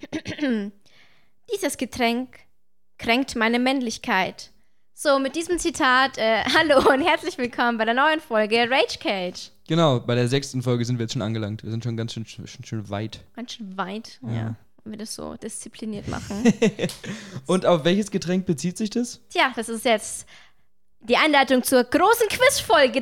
[1.54, 2.38] Dieses Getränk
[2.98, 4.50] kränkt meine Männlichkeit.
[4.94, 9.50] So, mit diesem Zitat, äh, hallo und herzlich willkommen bei der neuen Folge Rage Cage.
[9.68, 11.62] Genau, bei der sechsten Folge sind wir jetzt schon angelangt.
[11.62, 13.20] Wir sind schon ganz schön, schön, schön weit.
[13.34, 14.32] Ganz schön weit, ja.
[14.32, 14.56] Ja.
[14.84, 16.44] Wenn wir das so diszipliniert machen.
[17.46, 19.20] Und auf welches Getränk bezieht sich das?
[19.30, 20.26] Tja, das ist jetzt
[21.00, 23.00] die Einleitung zur großen Quizfolge.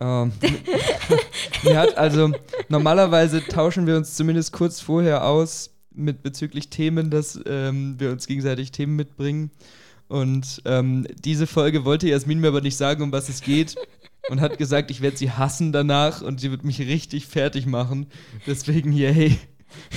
[0.00, 0.32] Ähm,
[1.62, 2.32] mir hat also
[2.68, 8.26] normalerweise tauschen wir uns zumindest kurz vorher aus mit bezüglich Themen, dass ähm, wir uns
[8.26, 9.50] gegenseitig Themen mitbringen.
[10.08, 13.76] Und ähm, diese Folge wollte Jasmin mir aber nicht sagen, um was es geht.
[14.28, 18.06] Und hat gesagt, ich werde sie hassen danach und sie wird mich richtig fertig machen.
[18.46, 19.38] Deswegen, yay.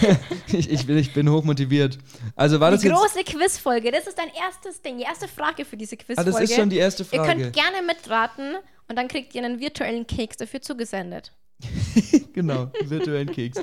[0.48, 1.98] ich, ich, bin, ich bin hochmotiviert.
[2.36, 3.92] Also war das Die große Quizfolge.
[3.92, 6.32] Das ist dein erstes Ding, die erste Frage für diese Ah, Quizfolge.
[6.32, 7.28] das ist schon die erste Ihr Frage.
[7.42, 8.56] könnt gerne mitraten
[8.88, 11.32] und dann kriegt ihr einen virtuellen Keks dafür zugesendet.
[12.34, 13.60] genau, virtuellen Keks.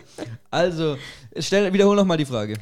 [0.50, 0.96] Also,
[1.38, 2.56] stell, wiederhol nochmal die Frage.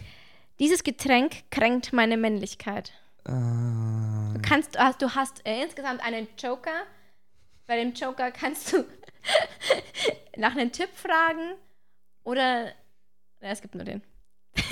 [0.58, 2.92] Dieses Getränk kränkt meine Männlichkeit.
[3.26, 6.82] Äh, Du kannst, du hast, du hast äh, insgesamt einen Joker.
[7.66, 8.84] Bei dem Joker kannst du
[10.36, 11.54] nach einem Tipp fragen
[12.24, 12.72] oder.
[13.40, 14.02] Ja, es gibt nur den.
[14.54, 14.64] ich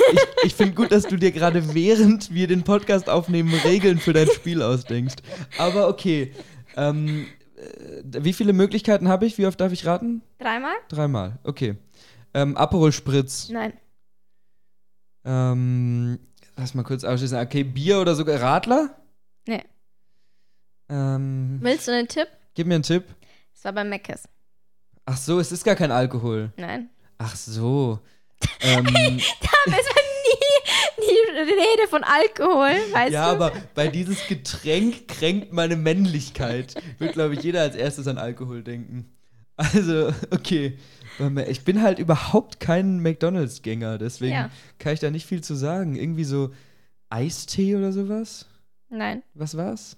[0.44, 4.28] ich finde gut, dass du dir gerade während wir den Podcast aufnehmen Regeln für dein
[4.28, 5.16] Spiel ausdenkst.
[5.58, 6.32] Aber okay.
[6.76, 9.38] Ähm, äh, wie viele Möglichkeiten habe ich?
[9.38, 10.22] Wie oft darf ich raten?
[10.38, 10.74] Dreimal?
[10.88, 11.38] Dreimal.
[11.44, 11.76] Okay.
[12.34, 13.48] Ähm, Aperol Spritz.
[13.48, 13.72] Nein.
[15.24, 16.18] Ähm,
[16.56, 17.38] lass mal kurz ausschließen.
[17.38, 18.96] Okay, Bier oder sogar Radler?
[19.46, 19.62] Nee.
[20.88, 22.28] Ähm, Willst du einen Tipp?
[22.54, 23.04] gib mir einen Tipp.
[23.54, 24.28] Es war bei Meckes.
[25.04, 26.52] Ach so, es ist gar kein Alkohol.
[26.56, 26.90] Nein.
[27.18, 28.00] Ach so.
[28.60, 28.86] Ähm,
[29.66, 33.44] Es war nie, nie Rede von Alkohol, weißt Ja, du?
[33.44, 36.74] aber bei dieses Getränk kränkt meine Männlichkeit.
[36.98, 39.10] Wird, glaube ich, jeder als erstes an Alkohol denken.
[39.56, 40.78] Also, okay.
[41.48, 44.50] Ich bin halt überhaupt kein McDonalds-Gänger, deswegen Ja.
[44.78, 45.96] kann ich da nicht viel zu sagen.
[45.96, 46.52] Irgendwie so
[47.10, 48.46] Eistee oder sowas?
[48.88, 49.22] Nein.
[49.34, 49.96] Was war's?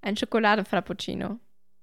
[0.00, 1.38] Ein Schokolade-Frappuccino.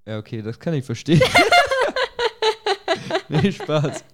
[0.06, 1.22] Ja, okay, das kann ich verstehen.
[3.28, 4.04] nee, Spaß.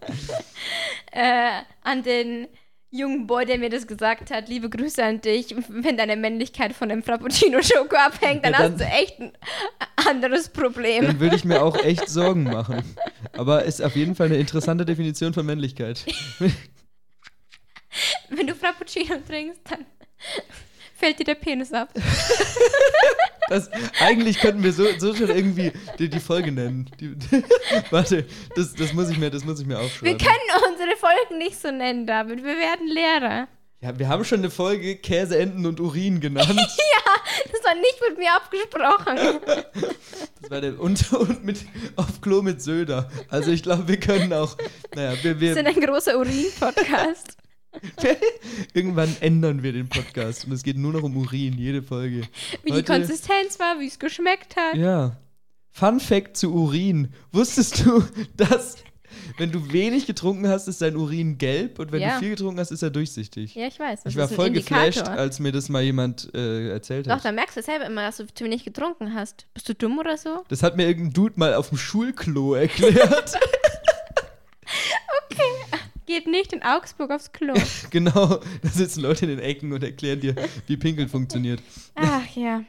[1.16, 2.46] Äh, an den
[2.90, 5.54] jungen Boy, der mir das gesagt hat, liebe Grüße an dich.
[5.68, 9.32] Wenn deine Männlichkeit von dem Frappuccino-Schoko abhängt, dann, Ja, dann- hast du echt ein
[10.08, 11.04] anderes Problem.
[11.06, 12.82] Dann würde ich mir auch echt Sorgen machen.
[13.32, 16.04] Aber ist auf jeden Fall eine interessante Definition von Männlichkeit.
[18.28, 19.86] Wenn du Frappuccino trinkst, dann
[20.96, 21.88] fällt dir der Penis ab.
[23.48, 23.70] Das,
[24.00, 25.70] eigentlich könnten wir so, so schon irgendwie
[26.00, 26.90] die, die Folge nennen.
[26.98, 27.14] Die,
[27.92, 28.26] warte,
[28.56, 30.18] das, das, muss ich mir, das muss ich mir Wir aufschreiben.
[30.18, 32.38] können unsere Folgen nicht so nennen, David.
[32.38, 33.46] Wir werden Lehrer.
[33.80, 36.48] Ja, wir haben schon eine Folge Käse, Enten und Urin genannt.
[37.52, 39.40] Das war nicht mit mir abgesprochen.
[40.40, 41.58] Das war der, und, und mit,
[41.96, 43.10] auf Klo mit Söder.
[43.28, 44.56] Also ich glaube, wir können auch,
[44.94, 47.36] naja, wir, Wir sind wir, ein großer Urin-Podcast.
[48.74, 52.22] irgendwann ändern wir den Podcast und es geht nur noch um Urin, jede Folge.
[52.62, 54.76] Wie die Heute- Konsistenz war, wie es geschmeckt hat.
[54.76, 55.16] Ja.
[55.72, 57.12] Fun Fact zu Urin.
[57.32, 58.02] Wusstest du,
[58.36, 58.76] dass
[59.38, 62.14] wenn du wenig getrunken hast, ist dein Urin gelb und wenn Ja.
[62.14, 63.54] du viel getrunken hast, ist er durchsichtig?
[63.54, 64.02] Ja, ich weiß.
[64.04, 64.86] Das ich war voll Indikator.
[64.86, 67.24] geflasht, als mir das mal jemand äh, erzählt Doch, hat.
[67.24, 69.46] da merkst du selber immer, dass du zu wenig getrunken hast.
[69.54, 70.44] Bist du dumm oder so?
[70.48, 73.38] Das hat mir irgendein Dude mal auf dem Schulklo erklärt.
[76.06, 77.54] Geht nicht in Augsburg aufs Klo.
[77.90, 80.34] genau, da sitzen Leute in den Ecken und erklären dir,
[80.66, 81.60] wie Pinkeln funktioniert.
[81.96, 82.62] Ach ja.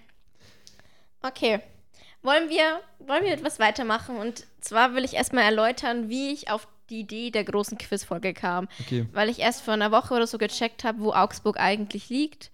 [1.21, 1.59] Okay.
[2.23, 4.17] Wollen wir, wollen wir etwas weitermachen?
[4.17, 8.67] Und zwar will ich erstmal erläutern, wie ich auf die Idee der großen Quizfolge kam.
[8.81, 9.05] Okay.
[9.13, 12.51] Weil ich erst vor einer Woche oder so gecheckt habe, wo Augsburg eigentlich liegt.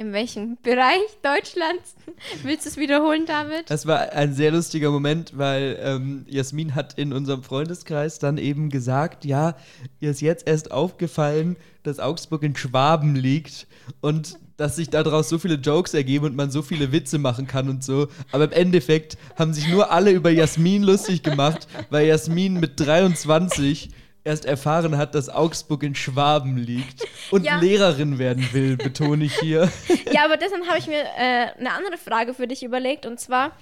[0.00, 1.96] In welchem Bereich Deutschlands?
[2.44, 3.68] Willst du es wiederholen, David?
[3.68, 8.70] Das war ein sehr lustiger Moment, weil ähm, Jasmin hat in unserem Freundeskreis dann eben
[8.70, 9.56] gesagt, ja,
[9.98, 13.66] ihr ist jetzt erst aufgefallen, dass Augsburg in Schwaben liegt
[14.00, 17.68] und dass sich daraus so viele Jokes ergeben und man so viele Witze machen kann
[17.68, 18.06] und so.
[18.30, 23.90] Aber im Endeffekt haben sich nur alle über Jasmin lustig gemacht, weil Jasmin mit 23
[24.24, 27.58] erst erfahren hat, dass Augsburg in Schwaben liegt und Ja.
[27.60, 29.70] Lehrerin werden will, betone ich hier.
[30.12, 33.06] Ja, aber deshalb habe ich mir äh, eine andere Frage für dich überlegt.
[33.06, 33.52] Und zwar,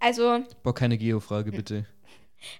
[0.00, 1.86] also Boah, keine Geo-Frage, bitte.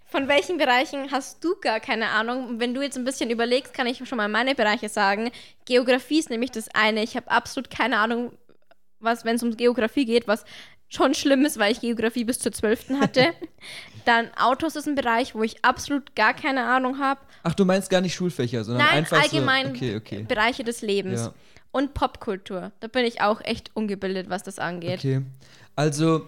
[0.07, 2.61] Von welchen Bereichen hast du gar keine Ahnung?
[2.61, 5.31] Wenn du jetzt ein bisschen überlegst, kann ich schon mal meine Bereiche sagen.
[5.65, 7.03] Geografie ist nämlich das eine.
[7.03, 8.33] Ich habe absolut keine Ahnung,
[9.01, 10.45] was, wenn es um Geografie geht, was
[10.89, 12.91] schon schlimm ist, weil ich Geografie bis zur 12.
[13.01, 13.33] hatte.
[14.05, 17.21] Dann Autos ist ein Bereich, wo ich absolut gar keine Ahnung habe.
[17.43, 19.75] Ach, du meinst gar nicht Schulfächer, sondern Nein, einfach allgemein so.
[19.75, 20.25] Okay, okay.
[20.27, 21.21] Bereiche des Lebens.
[21.21, 21.35] Ja.
[21.71, 22.73] Und Popkultur.
[22.81, 24.99] Da bin ich auch echt ungebildet, was das angeht.
[24.99, 25.23] Okay.
[25.75, 26.27] Also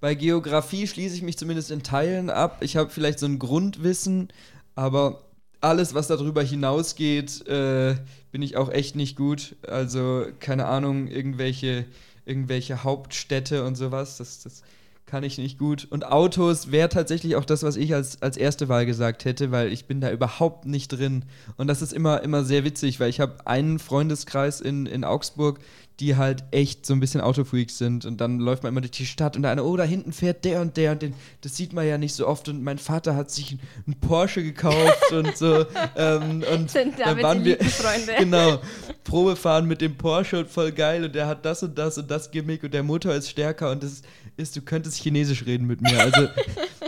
[0.00, 2.58] bei Geografie schließe ich mich zumindest in Teilen ab.
[2.60, 4.28] Ich habe vielleicht so ein Grundwissen,
[4.74, 5.22] aber
[5.60, 7.96] alles, was darüber hinausgeht, äh,
[8.30, 9.56] bin ich auch echt nicht gut.
[9.66, 11.86] Also, keine Ahnung, irgendwelche,
[12.24, 14.62] irgendwelche Hauptstädte und sowas, das, das
[15.06, 15.86] kann ich nicht gut.
[15.88, 19.72] Und Autos wäre tatsächlich auch das, was ich als, als erste Wahl gesagt hätte, weil
[19.72, 21.24] ich bin da überhaupt nicht drin.
[21.56, 25.60] Und das ist immer, immer sehr witzig, weil ich habe einen Freundeskreis in, in Augsburg,
[26.00, 28.04] die halt echt so ein bisschen Autofreaks sind.
[28.04, 30.44] Und dann läuft man immer durch die Stadt und da einer, oh, da hinten fährt
[30.44, 32.48] der und der und den, das sieht man ja nicht so oft.
[32.48, 33.56] Und mein Vater hat sich
[33.86, 35.64] einen Porsche gekauft und so.
[35.96, 37.58] Ähm, und Sind dann waren wir,
[38.18, 38.60] genau,
[39.04, 42.30] Probefahren mit dem Porsche und voll geil und der hat das und das und das
[42.30, 44.04] Gimmick und der Motor ist stärker und das ist,
[44.36, 46.00] du könntest Chinesisch reden mit mir.
[46.00, 46.28] Also,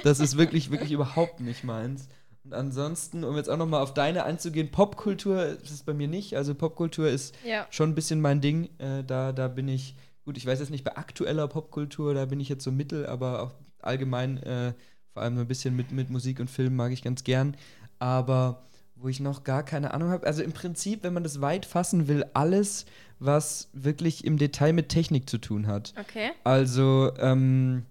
[0.04, 2.08] das ist wirklich, wirklich überhaupt nicht meins.
[2.44, 6.34] Und ansonsten, um jetzt auch nochmal auf deine einzugehen, Popkultur ist es bei mir nicht.
[6.36, 7.66] Also Popkultur ist Ja.
[7.70, 8.68] schon ein bisschen mein Ding.
[8.78, 12.40] Äh, da, da bin ich, gut, ich weiß jetzt nicht bei aktueller Popkultur, da bin
[12.40, 14.72] ich jetzt so mittel, aber auch allgemein, äh,
[15.12, 17.54] vor allem so ein bisschen mit, mit Musik und Film mag ich ganz gern.
[17.98, 18.62] Aber
[18.94, 22.08] wo ich noch gar keine Ahnung habe, also im Prinzip, wenn man das weit fassen
[22.08, 22.86] will, alles,
[23.20, 25.93] was wirklich im Detail mit Technik zu tun hat.
[25.99, 26.31] Okay.
[26.44, 27.85] Also, ähm,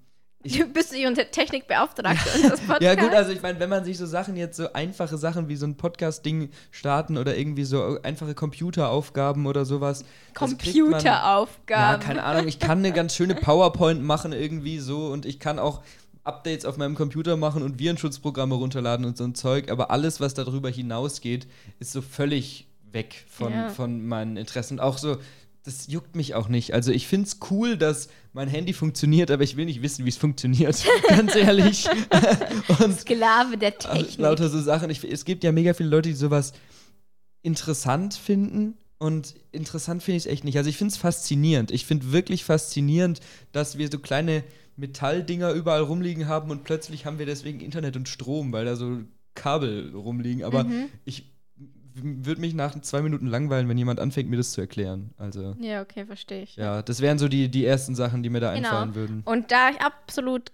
[0.44, 2.80] Ich- Du bist die unter Technikbeauftragte unseres Podcasts.
[2.86, 5.58] ja, gut, also ich meine, wenn man sich so Sachen jetzt, so einfache Sachen wie
[5.58, 10.04] so ein Podcast-Ding starten oder irgendwie so einfache Computeraufgaben oder sowas.
[10.04, 12.02] man- Ja, Computeraufgaben.
[12.06, 15.82] keine Ahnung, ich kann eine ganz schöne PowerPoint machen irgendwie so und ich kann auch
[16.24, 20.34] Updates auf meinem Computer machen und Virenschutzprogramme runterladen und so ein Zeug, aber alles, was
[20.34, 21.48] darüber hinausgeht,
[21.80, 23.70] ist so völlig weg von, Ja.
[23.70, 24.76] von meinen Interessen.
[24.76, 25.18] Und auch so,
[25.64, 26.74] das juckt mich auch nicht.
[26.74, 30.10] Also ich finde es cool, dass mein Handy funktioniert, aber ich will nicht wissen, wie
[30.10, 30.84] es funktioniert.
[31.10, 31.88] Ganz ehrlich.
[32.80, 34.18] und Sklave der Technik.
[34.18, 34.90] lauter so Sachen.
[34.90, 36.54] Ich, es gibt ja mega viele Leute, die sowas
[37.42, 38.76] interessant finden.
[39.00, 40.58] Und interessant finde ich es echt nicht.
[40.58, 41.72] Also ich finde es faszinierend.
[41.72, 43.20] Ich finde wirklich faszinierend,
[43.52, 44.44] dass wir so kleine
[44.76, 49.00] Metalldinger überall rumliegen haben und plötzlich haben wir deswegen Internet und Strom, weil da so
[49.36, 50.44] Kabel rumliegen.
[50.44, 50.86] Aber Mhm.
[51.06, 51.26] ich
[52.04, 55.12] würde mich nach zwei Minuten langweilen, wenn jemand anfängt, mir das zu erklären.
[55.18, 56.56] Also Ja, okay, verstehe ich.
[56.56, 58.70] ja, das wären so die, die ersten Sachen, die mir da Genau.
[58.70, 59.22] einfallen würden.
[59.26, 60.52] Und da ich absolut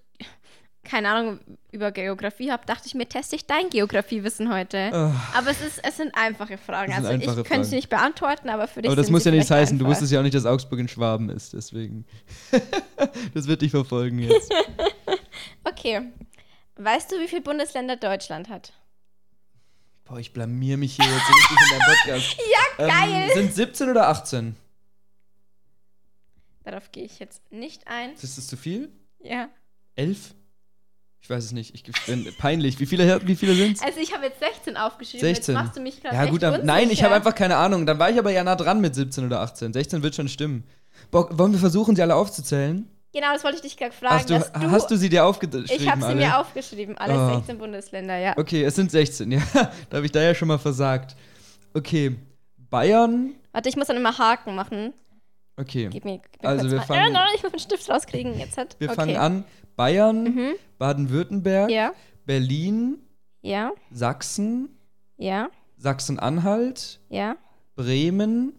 [0.86, 1.40] keine Ahnung
[1.72, 4.94] über Geografie habe, dachte ich mir, teste ich dein Geografiewissen heute.
[4.94, 5.13] Ah.
[5.34, 6.92] Aber es, ist, es sind einfache Fragen.
[6.92, 9.31] Sind Also einfache ich könnte sie nicht beantworten, aber für dich Aber das muss ja
[9.31, 9.80] nichts heißen.
[9.80, 9.92] Du einfach.
[9.94, 11.54] wusstest ja auch nicht, dass Augsburg in Schwaben ist.
[11.54, 12.04] Deswegen.
[13.34, 14.51] das wird dich verfolgen jetzt.
[15.66, 16.01] Okay.
[16.75, 18.74] Weißt du, wie viele Bundesländer Deutschland hat?
[20.05, 22.38] Boah, ich blamier mich hier jetzt richtig in deinem Podcast.
[22.77, 23.29] Ja, geil!
[23.29, 24.55] Ähm, sind 17 oder 18?
[26.63, 28.13] Darauf gehe ich jetzt nicht ein.
[28.13, 28.89] Ist das zu viel?
[29.21, 29.50] Ja.
[29.95, 30.33] 11?
[31.21, 31.73] Ich weiß es nicht.
[31.73, 32.79] Ich bin peinlich.
[32.79, 33.81] Wie viele, wie viele sind es?
[33.81, 35.21] Also ich habe jetzt 16 aufgeschrieben.
[35.21, 35.55] 16.
[35.55, 37.85] Jetzt machst du mich gerade Ja, gut, dann, nein, ich habe einfach keine Ahnung.
[37.85, 39.71] Dann war ich aber ja nah dran mit 17 oder 18.
[39.71, 40.65] 16 wird schon stimmen.
[41.11, 42.89] Boah, wollen wir versuchen, sie alle aufzuzählen?
[43.13, 44.15] Genau, das wollte ich dich gerade fragen.
[44.15, 45.68] Hast du, du, hast du sie dir aufgeschrieben?
[45.69, 46.15] ich habe sie alle?
[46.15, 46.98] mir aufgeschrieben.
[46.98, 47.36] Alle Oh.
[47.36, 48.33] 16 Bundesländer, ja.
[48.38, 49.42] Okay, es sind 16, ja.
[49.89, 51.15] da habe ich da ja schon mal versagt.
[51.75, 52.15] Okay,
[52.57, 53.36] Bayern.
[53.51, 54.94] Warte, ich muss dann immer Haken machen.
[55.57, 58.39] Okay, Gib mir, gib mir Also wir fangen- Ja, nein, ich muss den Stift rauskriegen.
[58.39, 58.75] Jetzt hat.
[58.80, 58.95] wir okay.
[58.95, 59.45] fangen an.
[59.75, 60.54] Bayern, Mhm.
[60.80, 61.94] Baden-Württemberg, Ja,
[62.25, 62.98] Berlin,
[63.42, 64.69] ja, Sachsen,
[65.18, 67.36] ja, Sachsen-Anhalt, ja,
[67.75, 68.54] Bremen,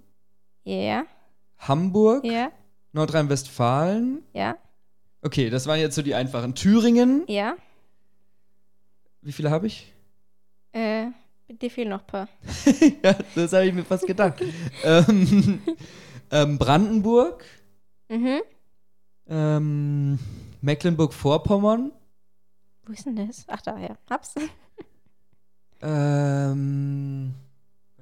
[0.65, 1.05] ja,
[1.59, 2.51] Hamburg, ja,
[2.95, 4.23] Nordrhein-Westfalen.
[4.33, 4.57] ja,
[5.23, 6.55] Okay, das waren jetzt so die einfachen.
[6.55, 7.25] Thüringen.
[7.29, 7.57] ja.
[9.23, 9.91] Wie viele habe ich?
[10.73, 11.07] Äh,
[11.49, 12.29] dir fehlen noch ein paar.
[13.03, 14.35] ja, das habe ich mir fast gedacht.
[14.85, 15.63] ähm,
[16.31, 17.43] ähm, Brandenburg,
[18.11, 18.43] Mhm.
[19.29, 20.19] ähm,
[20.61, 21.91] Mecklenburg-Vorpommern,
[22.85, 23.45] Wo ist denn das?
[23.49, 23.97] Ach, da, ja.
[24.11, 24.35] Hab's.
[25.81, 27.35] ähm,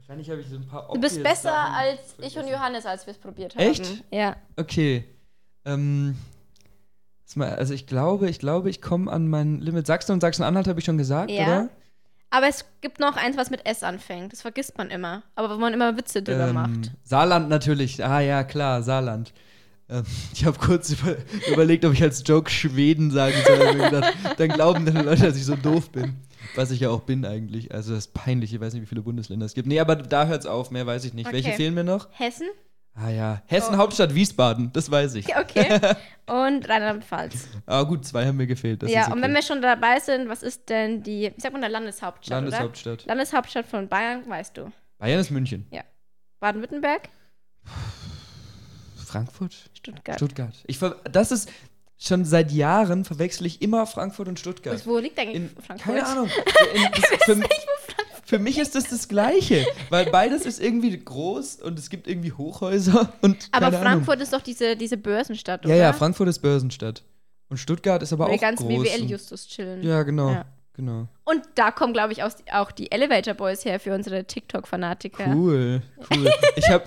[0.02, 2.49] wahrscheinlich habe ich so ein paar Du bist besser Sachen als ich und.
[2.49, 3.62] Johannes, als wir es probiert haben.
[3.64, 4.04] Echt?
[4.11, 4.37] Ja.
[4.56, 5.04] Okay.
[5.64, 6.16] Ähm,
[7.38, 9.87] also ich glaube, ich glaube, ich komme an mein Limit.
[9.87, 11.42] Sachsen und Sachsen-Anhalt habe ich schon gesagt, Ja.
[11.44, 11.68] oder?
[12.30, 14.32] Aber es gibt noch eins, was mit S anfängt.
[14.32, 15.23] Das vergisst man immer.
[15.35, 16.90] Aber wo man immer Witze drüber Ähm, macht.
[17.04, 18.02] Saarland natürlich.
[18.04, 19.32] Ah ja, klar, Saarland.
[19.90, 21.16] Ähm, ich habe kurz über,
[21.52, 23.75] überlegt, ob ich als Joke Schweden sagen soll.
[23.75, 26.16] gedacht, dann glauben dann die Leute, dass ich so doof bin.
[26.54, 27.72] Was ich ja auch bin eigentlich.
[27.72, 28.52] Also das ist peinlich.
[28.52, 29.68] Ich weiß nicht, wie viele Bundesländer es gibt.
[29.68, 30.70] Nee, aber da hört es auf.
[30.70, 31.26] Mehr weiß ich nicht.
[31.26, 31.37] Okay.
[31.37, 32.08] Welche fehlen mir noch?
[32.12, 32.49] Hessen?
[32.94, 33.42] Ah ja.
[33.46, 33.78] Hessen, Oh.
[33.78, 34.70] Hauptstadt Wiesbaden.
[34.72, 35.26] Das weiß ich.
[35.37, 35.78] Okay.
[36.26, 37.49] und Rheinland-Pfalz.
[37.66, 38.82] Ah gut, zwei haben mir gefehlt.
[38.82, 39.12] Das ja, okay.
[39.12, 42.42] und wenn wir schon dabei sind, was ist denn die, wie sagt man, der Landeshauptstadt,
[42.42, 42.50] oder?
[42.50, 43.06] Landeshauptstadt.
[43.06, 44.70] Landeshauptstadt von Bayern, weißt du.
[44.99, 45.66] Bayern ist München.
[46.40, 47.08] Baden-Württemberg?
[48.96, 49.70] Frankfurt?
[49.75, 50.16] Stuttgart.
[50.16, 50.54] Stuttgart.
[50.66, 50.78] Ich
[51.11, 51.50] das ist
[52.06, 54.85] schon seit Jahren verwechsel ich immer Frankfurt und Stuttgart.
[54.87, 55.80] Wo liegt eigentlich In, Frankfurt?
[55.94, 56.28] keine Ahnung.
[56.75, 57.40] In, das, für,
[58.25, 62.32] für mich ist das das Gleiche, weil beides ist irgendwie groß und es gibt irgendwie
[62.32, 65.73] Hochhäuser und Aber Frankfurt ist doch diese, diese Börsenstadt, Ahnung.
[65.76, 65.80] oder?
[65.82, 67.02] Ja, ja, Frankfurt ist Börsenstadt
[67.49, 68.78] und Stuttgart ist aber die auch ganzen groß.
[68.78, 69.82] und- BWL-Justus chillen.
[69.82, 70.30] Ja, genau.
[70.30, 70.44] Ja.
[70.75, 71.06] Genau.
[71.25, 75.26] Und da kommen, glaube ich, auch, auch die Elevator Boys her für unsere TikTok-Fanatiker.
[75.35, 76.30] Cool, cool.
[76.56, 76.85] ich habe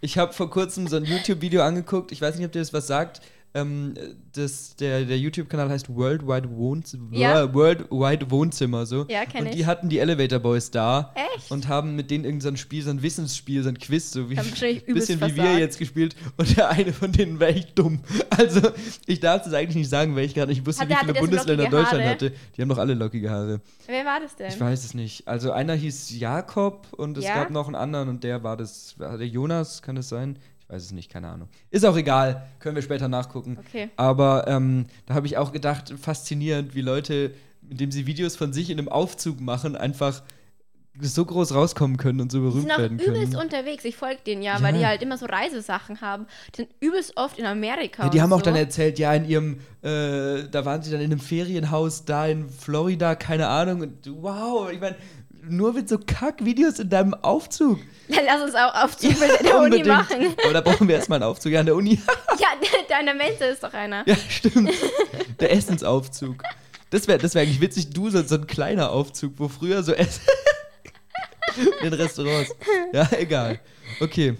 [0.00, 2.12] ich hab vor kurzem so ein YouTube-Video angeguckt.
[2.12, 3.20] Ich weiß nicht, ob dir das was sagt.
[3.52, 3.94] Ähm,
[4.32, 7.52] das, der der YouTube-Kanal heißt World Wide, Wohnz Ja.
[7.52, 9.06] World Wide Wohnzimmer so.
[9.08, 9.56] Ja, kenn Und ich.
[9.56, 11.50] die hatten die Elevator Boys da Echt?
[11.50, 14.30] und haben mit denen irgendein so ein Spiel, so ein Wissensspiel, so ein Quiz, so
[14.30, 15.58] wie Haben wahrscheinlich übelst bisschen wie wir versagt.
[15.60, 16.14] jetzt gespielt.
[16.36, 17.98] Und der eine von denen war echt dumm.
[18.30, 18.60] Also
[19.06, 21.08] ich darf das eigentlich nicht sagen, weil ich gerade nicht wusste, Hat wie der- viele
[21.08, 22.14] hatte der so Bundesländer lockige Deutschland Haare?
[22.14, 22.32] hatte.
[22.56, 23.60] Die haben doch alle lockige Haare.
[23.86, 24.48] Wer war das denn?
[24.48, 25.26] Ich weiß es nicht.
[25.26, 27.34] Also einer hieß Jakob und es Ja?
[27.34, 30.38] gab noch einen anderen und der war das, war der Jonas, kann das sein?
[30.70, 31.48] Weiß es nicht, keine Ahnung.
[31.70, 33.58] Ist auch egal, können wir später nachgucken.
[33.58, 33.90] Okay.
[33.96, 37.34] Aber ähm, da habe ich auch gedacht, faszinierend, wie Leute,
[37.68, 40.22] indem sie Videos von sich in einem Aufzug machen, einfach
[41.00, 43.42] so groß rauskommen können und so Die berühmt sind auch werden übelst können.
[43.44, 43.84] unterwegs.
[43.84, 44.80] Ich folge denen ja, weil Ja.
[44.80, 46.26] die halt immer so Reisesachen haben.
[46.52, 48.04] Die sind übelst oft in Amerika.
[48.04, 48.44] Ja, die haben auch so.
[48.46, 52.48] dann erzählt, ja, in ihrem, äh, da waren sie dann in einem Ferienhaus da in
[52.50, 53.80] Florida, keine Ahnung.
[53.82, 54.96] Und wow, ich meine,
[55.48, 57.78] nur mit so Kack-Videos in deinem Aufzug.
[58.08, 59.86] Dann lass uns auch Aufzugbild in der Uni Unbedingt.
[59.88, 60.34] machen.
[60.44, 61.52] Aber da brauchen wir erstmal einen Aufzug.
[61.52, 62.00] Ja, an der Uni.
[62.38, 62.48] Ja,
[62.88, 64.02] deiner Mensa ist doch einer.
[64.08, 64.72] ja, stimmt.
[65.38, 66.42] Der Essensaufzug.
[66.90, 67.90] Das wäre das wär eigentlich witzig.
[67.90, 70.22] Du, so, so ein kleiner Aufzug, wo früher so Essen.
[71.56, 72.50] in den Restaurants.
[72.92, 73.60] Ja, egal.
[74.00, 74.36] Okay.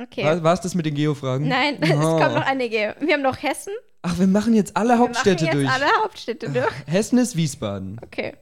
[0.00, 0.24] Okay.
[0.42, 1.48] War es das mit den Geofragen?
[1.48, 2.18] Nein, es Oh.
[2.18, 2.94] kommt noch einige.
[3.00, 3.72] Wir haben noch Hessen.
[4.02, 5.82] Ach, wir machen jetzt alle Wir Hauptstädte machen jetzt durch.
[5.82, 6.66] alle Hauptstädte durch.
[6.86, 7.98] Hessen ist Wiesbaden.
[8.04, 8.36] Okay.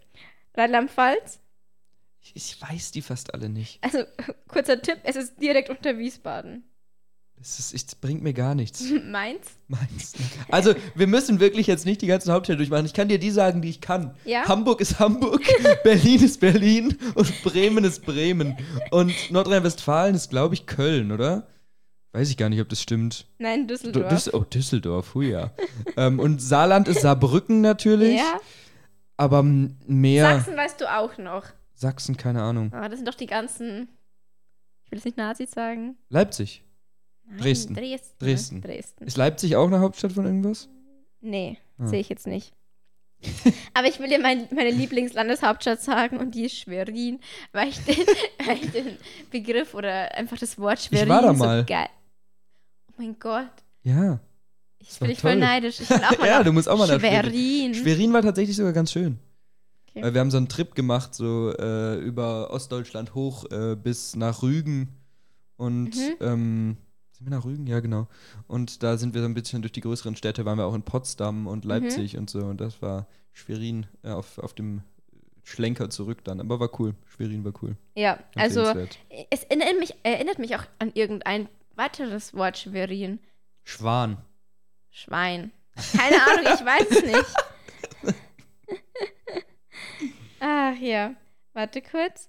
[0.57, 1.39] Rheinland-Pfalz.
[2.35, 3.79] Ich, weiß die fast alle nicht.
[3.83, 3.99] Also,
[4.49, 6.65] kurzer Tipp, es ist direkt unter Wiesbaden.
[7.39, 8.83] Das, ist, das bringt mir gar nichts.
[9.05, 9.59] Mainz?
[9.69, 10.15] Meins.
[10.51, 12.87] Also, wir müssen wirklich jetzt nicht die ganzen Hauptstädte durchmachen.
[12.87, 14.15] Ich kann dir die sagen, die ich kann.
[14.25, 14.49] Ja?
[14.49, 15.43] Hamburg ist Hamburg,
[15.85, 18.57] Berlin ist Berlin und Bremen ist Bremen.
[18.91, 21.47] Und Nordrhein-Westfalen ist, glaube ich, Köln, oder?
[22.13, 23.27] Weiß ich gar nicht, ob das stimmt.
[23.39, 24.09] Nein, Düsseldorf.
[24.09, 25.51] Düs oh, Düsseldorf, hui ja.
[25.99, 28.17] ähm, und Saarland ist Saarbrücken natürlich.
[28.17, 28.41] ja.
[29.19, 30.37] Aber mehr.
[30.37, 31.45] Sachsen weißt du auch noch.
[31.77, 32.73] Sachsen, keine Ahnung.
[32.73, 33.89] Aber das sind doch die ganzen.
[34.85, 35.97] Ich will jetzt nicht Nazis sagen.
[36.09, 36.63] Leipzig.
[37.29, 37.75] Nein, Dresden.
[37.75, 38.19] Dresden.
[38.19, 38.61] Dresden.
[38.63, 39.05] Dresden.
[39.05, 40.69] Ist Leipzig auch eine Hauptstadt von irgendwas?
[41.21, 41.87] Nee, Ah.
[41.89, 42.53] sehe ich jetzt nicht.
[43.75, 47.19] Aber ich will dir mein, meine Lieblingslandeshauptstadt sagen und die ist Schwerin,
[47.53, 47.97] weil ich den,
[48.47, 48.97] weil ich den
[49.31, 51.65] Begriff oder einfach das Wort Schwerin war da so mal.
[51.65, 51.89] geil.
[52.91, 53.51] Oh mein Gott,
[53.83, 54.21] Ja.
[54.79, 55.81] ich bin ich voll neidisch.
[55.81, 56.87] Ich will auch mal Ja, du musst auch mal.
[56.87, 57.75] Schwerin.
[57.75, 59.19] Schwerin war tatsächlich sogar ganz schön.
[59.97, 60.05] Okay.
[60.05, 64.43] Weil wir haben so einen Trip gemacht, so äh, über Ostdeutschland hoch äh, bis nach
[64.43, 64.89] Rügen.
[65.57, 66.17] Und Mhm.
[66.21, 66.77] ähm,
[67.13, 67.67] sind wir nach Rügen?
[67.67, 68.07] Ja, genau.
[68.47, 70.83] Und da sind wir so ein bisschen durch die größeren Städte, waren wir auch in
[70.83, 71.47] Potsdam Mhm.
[71.47, 72.41] und Leipzig und so.
[72.41, 74.83] Und das war Schwerin äh, auf, auf dem
[75.45, 76.41] Schlenker zurück dann.
[76.41, 76.95] Aber war cool.
[77.07, 77.77] Schwerin war cool.
[77.95, 78.63] Ja, also
[79.31, 83.19] es erinnert mich, erinnert mich auch an irgendein weiteres Wort Schwerin.
[83.65, 84.19] Schwan.
[84.91, 85.53] Schwein.
[85.97, 87.35] Keine Ahnung, ich weiß es nicht.
[90.41, 91.15] Ach ja.
[91.53, 92.29] Warte kurz.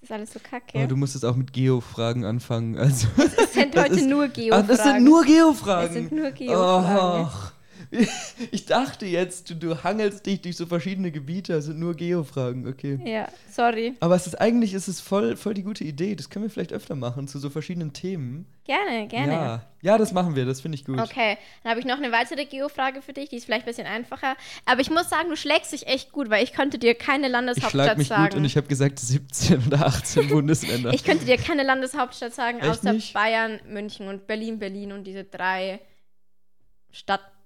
[0.00, 0.78] Das ist alles so kacke.
[0.78, 2.78] Aber du musst es auch mit Geo-Fragen anfangen.
[2.78, 4.68] Also, es sind das heute ist- nur ah, Geofragen.
[4.68, 5.86] das sind nur Geo-Fragen.
[5.88, 7.26] Es sind nur Geofragen.
[7.26, 7.52] Och.
[8.50, 12.68] Ich dachte jetzt, du, du hangelst dich durch so verschiedene Gebiete, das sind nur Geo-Fragen,
[12.68, 12.98] okay.
[13.04, 13.94] Ja, sorry.
[14.00, 16.14] Aber es ist eigentlich ist es voll, voll die gute Idee.
[16.14, 18.46] Das können wir vielleicht öfter machen zu so verschiedenen Themen.
[18.64, 19.32] Gerne, gerne.
[19.32, 21.00] Ja, ja das machen wir, das finde ich gut.
[21.00, 23.86] Okay, dann habe ich noch eine weitere Geofrage für dich, die ist vielleicht ein bisschen
[23.86, 24.36] einfacher.
[24.66, 27.32] Aber ich muss sagen, du schlägst dich echt gut, weil ich könnte dir keine Ich
[27.32, 28.24] Landeshauptstadt schlag mich sagen.
[28.24, 30.92] gut und ich habe gesagt 17 oder 18 Bundesländer.
[30.92, 33.14] Ich könnte dir keine Landeshauptstadt sagen, Echt außer nicht?
[33.14, 35.80] Bayern, München und Berlin, Berlin und diese drei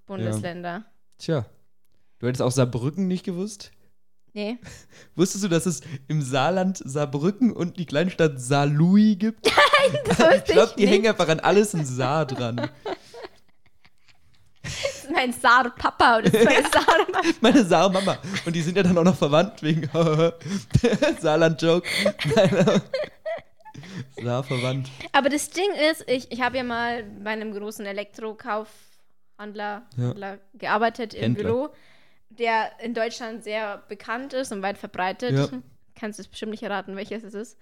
[0.05, 0.85] Stadtbundesländer.
[1.19, 1.45] Tja,
[2.19, 3.71] du hättest auch Saarbrücken nicht gewusst?
[4.35, 4.59] Nee.
[5.15, 9.51] Wusstest du, dass es im Saarland Saarbrücken und die Kleinstadt Saarlouis gibt?
[10.05, 10.93] Das ich wusste glaube, die nicht.
[10.93, 12.71] hängen einfach an alles ein Saar dran.
[14.63, 17.21] Das ist mein Saar-Papa und das ist meine Saar-Mama.
[17.41, 18.19] Meine Saarmama.
[18.47, 19.91] Und die sind ja dann auch noch verwandt wegen
[21.21, 21.89] Saarland-Joke.
[22.37, 22.83] Nein, aber-
[24.23, 24.89] Saar verwandt.
[25.11, 27.85] Aber das Ding ist, ich, ich habe ja mal bei einem großen
[29.43, 30.09] Elektrokaufhandler Ja.
[30.09, 31.45] Handler gearbeitet im Händler.
[31.45, 31.69] Büro,
[32.31, 35.33] der in Deutschland sehr bekannt ist und weit verbreitet.
[35.33, 35.49] Ja.
[35.99, 37.59] Kannst du es bestimmt nicht erraten, welches es ist.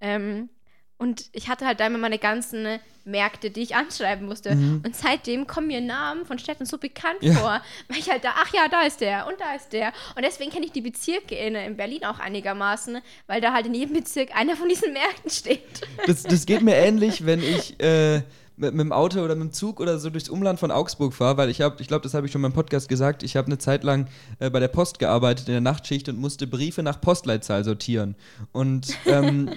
[0.00, 0.48] Ähm,
[0.96, 4.54] und ich hatte halt einmal meine ganzen Märkte, die ich anschreiben musste.
[4.54, 4.82] Mhm.
[4.86, 7.34] Und seitdem kommen mir Namen von Städten so bekannt Ja.
[7.34, 9.92] vor, weil ich halt da, ach ja, da ist der und da ist der.
[10.16, 13.74] Und deswegen kenne ich die Bezirke in, in Berlin auch einigermaßen, weil da halt in
[13.74, 15.82] jedem Bezirk einer von diesen Märkten steht.
[16.06, 18.22] Das, das geht mir ähnlich, wenn ich äh,
[18.56, 21.36] mit, mit dem Auto oder mit dem Zug oder so durchs Umland von Augsburg fahre,
[21.36, 23.46] weil ich habe, ich glaube, das habe ich schon mal im Podcast gesagt, ich habe
[23.46, 24.06] eine Zeit lang
[24.38, 28.14] äh, bei der Post gearbeitet in der Nachtschicht und musste Briefe nach Postleitzahl sortieren.
[28.52, 29.50] Und ähm,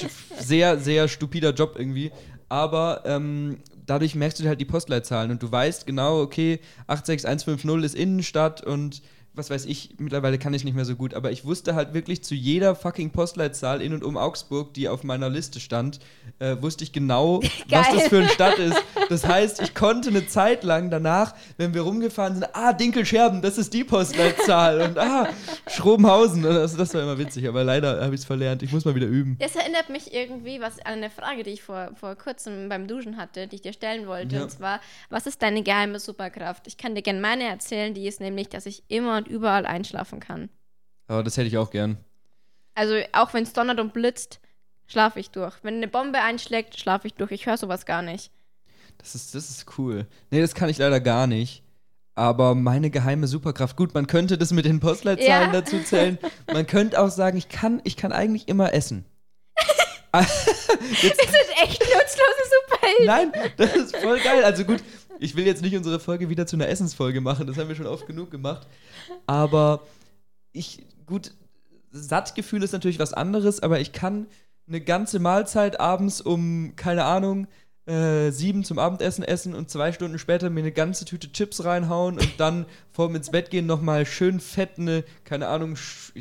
[0.38, 2.12] sehr, sehr stupider Job irgendwie.
[2.48, 7.94] Aber ähm, dadurch merkst du halt die Postleitzahlen und du weißt genau, okay, 86150 ist
[7.94, 9.02] Innenstadt und
[9.34, 12.22] was weiß ich, mittlerweile kann ich nicht mehr so gut, aber ich wusste halt wirklich
[12.22, 15.98] zu jeder fucking Postleitzahl in und um Augsburg, die auf meiner Liste stand,
[16.38, 18.80] äh, wusste ich genau, was das für eine Stadt ist.
[19.08, 23.58] Das heißt, ich konnte eine Zeit lang danach, wenn wir rumgefahren sind, ah, Dinkelscherben, das
[23.58, 25.28] ist die Postleitzahl und ah,
[25.68, 26.44] Schrobenhausen.
[26.46, 28.62] Also das war immer witzig, aber leider habe ich es verlernt.
[28.62, 29.36] Ich muss mal wieder üben.
[29.40, 33.16] Das erinnert mich irgendwie was an eine Frage, die ich vor, vor kurzem beim Duschen
[33.16, 34.36] hatte, die ich dir stellen wollte.
[34.36, 34.42] Ja.
[34.44, 36.66] Und zwar, was ist deine geheime Superkraft?
[36.68, 40.20] Ich kann dir gerne meine erzählen, die ist nämlich, dass ich immer und überall einschlafen
[40.20, 40.48] kann.
[41.06, 41.98] Aber das hätte ich auch gern.
[42.74, 44.40] Also auch wenn es donnert und blitzt,
[44.86, 45.54] schlafe ich durch.
[45.62, 47.30] Wenn eine Bombe einschlägt, schlafe ich durch.
[47.30, 48.30] Ich höre sowas gar nicht.
[48.98, 50.06] Das ist, das ist cool.
[50.30, 51.62] Nee, das kann ich leider gar nicht.
[52.16, 55.60] Aber meine geheime Superkraft, gut, man könnte das mit den Postleitzahlen Ja.
[55.60, 56.18] dazu zählen.
[56.52, 59.04] Man könnte auch sagen, ich kann, ich kann eigentlich immer essen.
[60.12, 60.28] Das
[61.02, 63.06] sind echt nutzlose Superhelden.
[63.06, 64.44] nein, das ist voll geil.
[64.44, 64.80] Also gut,
[65.18, 67.86] ich will jetzt nicht unsere Folge wieder zu einer Essensfolge machen, das haben wir schon
[67.86, 68.66] oft genug gemacht.
[69.26, 69.82] Aber
[70.52, 71.32] ich, gut,
[71.90, 74.26] Sattgefühl ist natürlich was anderes, aber ich kann
[74.66, 77.46] eine ganze Mahlzeit abends um, keine Ahnung,
[77.86, 82.18] äh, sieben zum Abendessen essen und zwei Stunden später mir eine ganze Tüte Chips reinhauen
[82.18, 86.12] und dann vorm ins Bett gehen nochmal schön fett eine, keine Ahnung, Sch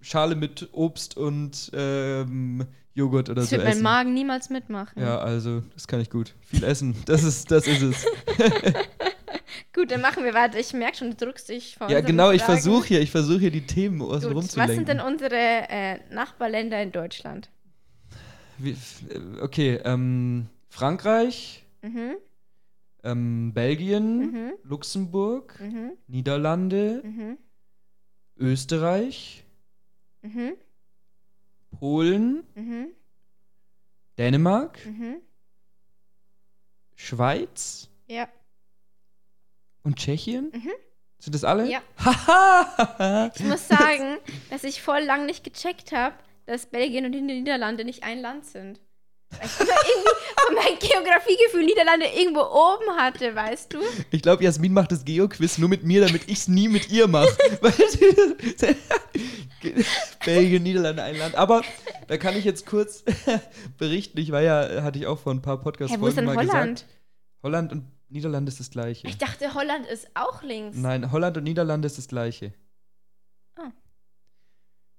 [0.00, 2.66] Schale mit Obst und ähm,
[2.98, 3.80] Joghurt oder Das so wird mein.
[3.80, 5.00] Magen niemals mitmachen.
[5.00, 6.34] Ja, also, das kann ich gut.
[6.40, 8.06] Viel essen, das ist, das ist es.
[9.74, 10.58] Gut, dann machen wir weiter.
[10.58, 13.50] Ich merke schon, du druckst dich vor Ja, genau, ich versuche hier, ich versuche hier
[13.52, 17.48] die Themen aus Gut, was sind denn unsere äh, Nachbarländer in Deutschland?
[18.58, 18.76] Wie, äh,
[19.40, 22.16] okay, ähm, Frankreich, Mhm,
[23.04, 27.38] ähm, Belgien, mhm, Luxemburg, mhm, Niederlande, mhm,
[28.36, 29.44] Österreich,
[30.22, 30.54] mhm,
[31.78, 32.88] Polen, mhm,
[34.18, 35.20] Dänemark, mhm.
[36.96, 38.28] Schweiz Ja,
[39.84, 40.50] und Tschechien?
[40.52, 40.72] Mhm.
[41.18, 41.68] Sind das alle?
[41.68, 41.82] Ja.
[43.34, 44.18] Ich muss sagen,
[44.50, 46.14] dass ich voll lang nicht gecheckt habe,
[46.46, 48.80] dass Belgien und die Niederlande nicht ein Land sind.
[49.30, 50.18] Weil ich irgendwie
[50.54, 53.78] meinem Geografiegefühl Niederlande irgendwo oben hatte, weißt du?
[54.10, 57.06] ich glaube, Jasmin macht das Geo-Quiz nur mit mir, damit ich es nie mit ihr
[57.06, 57.28] mache.
[60.24, 61.34] Belgien, Niederlande, ein Land.
[61.34, 61.62] Aber
[62.06, 63.04] da kann ich jetzt kurz
[63.78, 64.18] berichten.
[64.18, 66.80] Ich war ja, hatte ich auch vor ein paar Podcast-Folgen denn mal Holland?
[66.80, 66.86] gesagt.
[67.42, 69.06] Holland und Niederlande ist das Gleiche.
[69.06, 70.76] Ich dachte, Holland ist auch links.
[70.76, 72.52] Nein, Holland und Niederlande ist das Gleiche.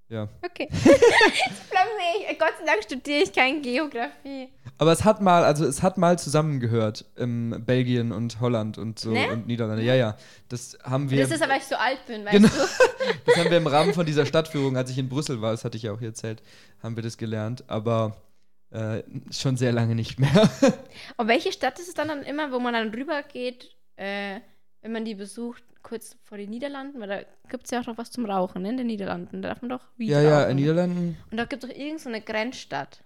[0.10, 0.28] Ja.
[0.43, 0.67] Okay.
[0.72, 4.50] Wir- Gott sei Dank studiere ich keine Geografie.
[4.78, 9.12] Aber es hat mal, also es hat mal zusammengehört, ähm, Belgien und Holland und so
[9.12, 9.32] Ne?
[9.32, 9.84] und Niederlande.
[9.84, 10.17] Ja, ja.
[10.48, 11.22] Das haben wir.
[11.22, 12.48] Das ist aber, weil ich so alt bin, weißt Genau.
[12.48, 12.54] du?
[13.26, 15.78] Das haben wir im Rahmen von dieser Stadtführung, als ich in Brüssel war, das hatte
[15.78, 16.41] ich ja auch hier erzählt,
[16.82, 18.15] haben wir das gelernt, aber
[18.72, 20.50] äh, schon sehr lange nicht mehr.
[21.17, 24.39] Und welche Stadt ist es dann, dann immer, wo man dann rüber geht, äh,
[24.82, 27.00] wenn man die besucht, kurz vor den Niederlanden?
[27.00, 29.42] Weil da gibt es ja auch noch was zum Rauchen ne, in den Niederlanden.
[29.42, 30.52] Da darf man doch Weed ja, ja, rauchen.
[30.52, 31.18] in Niederlanden.
[31.32, 33.04] Und da gibt es doch irgendeine so eine Grenzstadt.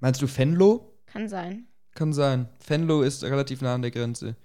[0.00, 0.92] Meinst du Venlo?
[1.06, 1.66] Kann sein.
[1.94, 2.48] Kann sein.
[2.66, 4.36] Venlo ist relativ nah an der Grenze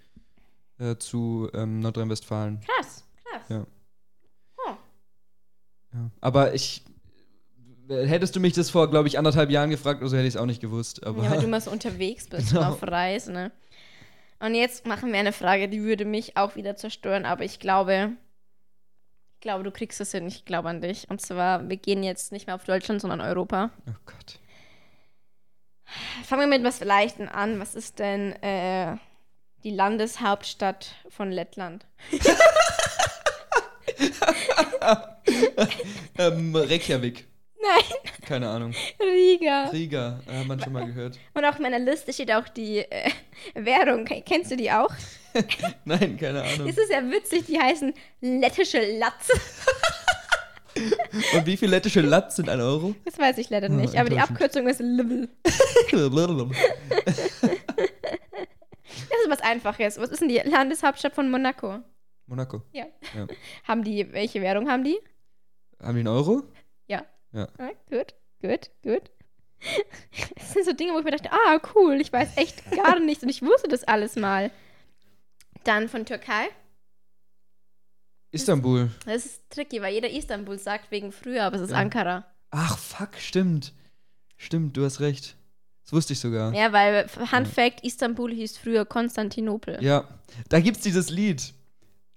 [0.80, 2.60] äh, zu ähm, Nordrhein-Westfalen.
[2.62, 3.42] Krass, krass.
[3.50, 3.66] Ja.
[4.58, 4.72] Oh.
[5.94, 6.12] Ja.
[6.22, 6.84] Aber ich.
[7.88, 10.42] äh, Hättest du mich das vor, glaube ich, anderthalb Jahren gefragt, also hätte ich es
[10.42, 11.06] auch nicht gewusst.
[11.06, 12.70] Aber Ja, weil du immer so unterwegs bist, Genau.
[12.72, 13.52] auf Reisen, ne?
[14.40, 18.12] Und jetzt machen wir eine Frage, die würde mich auch wieder zerstören, aber ich glaube,
[19.36, 20.28] ich glaube, du kriegst es hin.
[20.28, 21.10] Ich glaube an dich.
[21.10, 23.70] Und zwar, wir gehen jetzt nicht mehr auf Deutschland, sondern Europa.
[23.88, 24.40] oh Gott.
[26.24, 27.60] Fangen wir mit was Leichten an.
[27.60, 28.98] Was ist denn äh,
[29.64, 31.86] die Landeshauptstadt von Lettland?
[36.18, 37.28] ähm, Reykjavik.
[37.62, 37.84] Nein,
[38.26, 38.74] Keine Ahnung.
[39.00, 39.66] Riga.
[39.70, 41.20] Riga, hat man schon mal gehört.
[41.34, 43.10] Und auf meiner Liste steht auch die äh,
[43.54, 44.06] Währung.
[44.26, 44.90] Kennst du die auch?
[45.86, 46.68] Nein, keine Ahnung.
[46.68, 49.30] Das ist ja witzig, die heißen lettische Latz.
[51.34, 52.96] Und wie viel lettische Latz sind ein Euro?
[53.06, 54.20] Das weiß ich leider Oh, nicht, aber die.
[54.20, 55.30] Abkürzung ist LIBL.
[59.10, 60.00] Das ist was Einfaches.
[60.00, 61.80] Was ist denn die Landeshauptstadt von Monaco?
[62.28, 62.62] Monaco.
[62.72, 62.86] Ja.
[63.16, 63.28] Ja.
[63.68, 64.98] Haben die, welche Währung haben die?
[65.82, 66.44] Haben die einen Euro?
[67.36, 67.42] Ja.
[67.42, 67.48] Ja.
[67.58, 69.12] Ah, gut, gut, gut.
[70.36, 73.24] Das sind so Dinge, wo ich mir dachte, ah, cool, ich weiß echt gar nichts
[73.24, 74.52] und ich wusste das alles mal.
[75.64, 76.48] Dann von Türkei.
[78.32, 78.90] Istanbul.
[79.06, 81.78] Das ist tricky, weil jeder Istanbul sagt wegen früher, aber es ist Ja.
[81.78, 82.26] Ankara.
[82.52, 83.74] Ach, fuck, stimmt.
[84.38, 85.36] Stimmt, du hast recht.
[85.84, 86.54] Das wusste ich sogar.
[86.54, 89.80] Ja, Ja, weil Fun Fact, Istanbul hieß früher Konstantinopel.
[90.50, 91.54] da gibt's dieses Lied.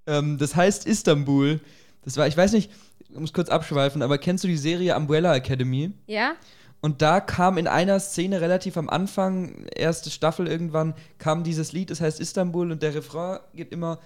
[0.06, 1.60] Ähm, das heißt Istanbul.
[2.02, 5.34] Das war, ich weiß nicht, ich muss kurz abschweifen, aber kennst du die Serie Umbrella
[5.34, 5.92] Academy?
[6.06, 6.34] Ja?
[6.80, 11.90] Und da kam in einer Szene relativ am Anfang, erste Staffel irgendwann, kam dieses Lied,
[11.90, 13.98] das heißt Istanbul und der Refrain geht immer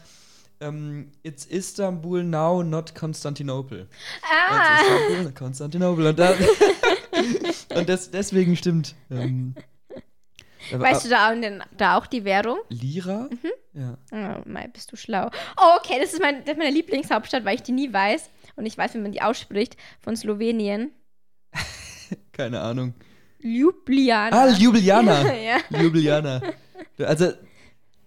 [0.61, 3.89] ähm, it's Istanbul now, not Constantinople.
[4.23, 4.81] Ah!
[4.81, 6.09] It's Istanbul, Constantinople.
[6.09, 6.35] Und, da,
[7.75, 8.95] und das, deswegen stimmt.
[9.11, 9.55] Ähm,
[10.71, 11.35] Weißt du da,
[11.77, 12.59] da auch die Währung?
[12.69, 13.29] Lira?
[13.31, 13.51] Mhm.
[13.75, 13.99] Ja.
[14.13, 15.29] Oh, Mai, bist du schlau.
[15.57, 18.31] Oh, okay, das ist, mein, das ist meine Lieblingshauptstadt, weil ich die nie weiß.
[18.57, 19.77] Und ich weiß, wie man die ausspricht.
[20.01, 20.91] Von Slowenien.
[22.33, 22.95] Keine Ahnung.
[23.41, 24.37] Ljubljana.
[24.37, 25.35] Ah, Ljubljana.
[25.35, 25.59] ja.
[25.71, 26.43] Ljubljana.
[26.99, 27.33] Also,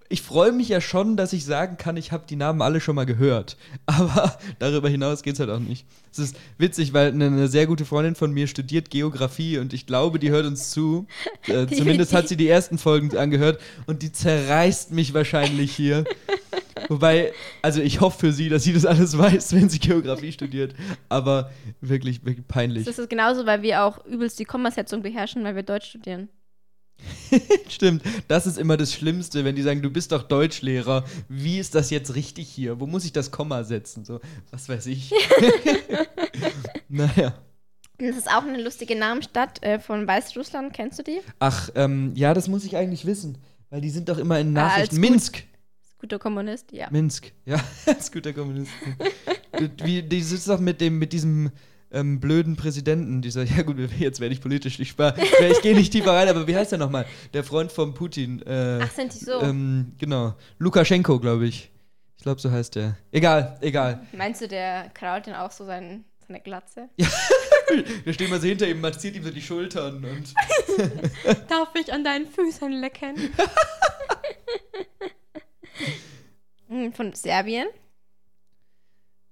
[0.08, 2.96] ich freue mich ja schon, dass ich sagen kann, ich habe die Namen alle schon
[2.96, 3.58] mal gehört.
[3.86, 5.86] Aber darüber hinaus geht es halt auch nicht.
[6.12, 9.88] Es ist witzig, weil eine, eine, sehr gute Freundin von mir studiert Geografie und ich
[9.88, 11.08] glaube, die hört uns zu.
[11.48, 16.06] Äh, zumindest hat sie die ersten Folgen angehört und die zerreißt mich wahrscheinlich hier.
[16.90, 20.76] Wobei, also ich hoffe für sie, dass sie das alles weiß, wenn sie Geografie studiert.
[21.10, 22.86] Aber wirklich, wirklich peinlich.
[22.86, 26.30] Das ist genauso, weil wir auch übelst die Kommasetzung beherrschen, weil wir Deutsch studieren.
[27.70, 31.04] Stimmt, das ist immer das Schlimmste, wenn die sagen, du bist doch Deutschlehrer.
[31.28, 32.80] Wie ist das jetzt richtig hier?
[32.80, 34.06] Wo muss ich das Komma setzen?
[34.06, 34.22] So,
[34.52, 35.12] was weiß ich.
[36.90, 37.34] naja.
[37.98, 40.74] Das ist auch eine lustige Namensstadt äh, von Weißrussland.
[40.74, 41.20] Kennst du die?
[41.40, 43.38] Ach, ähm, ja, das muss ich eigentlich wissen.
[43.70, 44.96] Weil die sind doch immer in Ah, Nachrichten.
[45.02, 45.10] gut.
[45.10, 45.44] Minsk.
[46.06, 46.88] Guter Kommunist, ja.
[46.92, 47.32] Minsk.
[47.46, 48.72] Ja, als guter Kommunist.
[49.84, 51.50] Wie, die sitzt doch mit dem, mit diesem
[51.92, 55.92] ähm, blöden Präsidenten, dieser, ja gut, jetzt werde ich politisch, ich, spar- ich gehe nicht
[55.92, 57.08] tiefer rein, aber wie heißt der nochmal?
[57.34, 58.40] Der Freund von Putin.
[58.44, 59.42] Äh, Ach, sind die so?
[59.42, 60.36] Ähm, genau.
[60.60, 61.72] Lukaschenko, glaube ich.
[62.18, 62.98] Ich glaube, so heißt der.
[63.12, 64.06] Egal, egal.
[64.16, 66.88] Meinst du, der kraut denn auch so sein, seine Glatze?
[68.04, 70.36] Wir stehen mal so hinter ihm, massiert ihm so die Schultern und.
[71.50, 73.16] Darf ich an deinen Füßen lecken?
[76.76, 77.68] Hm, Von Serbien?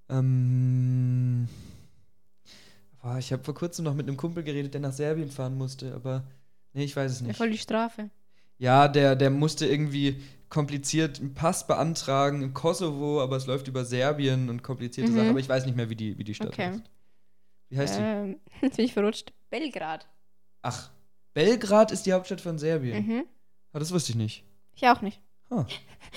[0.08, 1.48] Ähm.
[3.02, 5.94] Boah, ich habe vor kurzem noch mit einem Kumpel geredet, der nach Serbien fahren musste,
[5.94, 6.24] aber.
[6.72, 7.36] Nee, ich weiß es nicht.
[7.36, 8.10] voll die Strafe.
[8.58, 13.84] Ja, der, der musste irgendwie kompliziert einen Pass beantragen im Kosovo, aber es läuft über
[13.84, 15.16] Serbien und komplizierte Mhm.
[15.16, 16.68] Sachen, aber ich weiß nicht mehr, wie die, wie die Stadt Okay.
[16.68, 16.82] heißt.
[17.68, 18.02] Wie heißt die?
[18.02, 19.32] Ähm, jetzt bin ich verrutscht.
[19.50, 20.08] Belgrad.
[20.62, 20.90] Ach,
[21.34, 23.06] Belgrad ist die Hauptstadt von Serbien.
[23.06, 23.24] Mhm.
[23.72, 24.44] Ah, das wusste ich nicht.
[24.76, 25.20] Ich auch nicht.
[25.60, 25.66] Ah,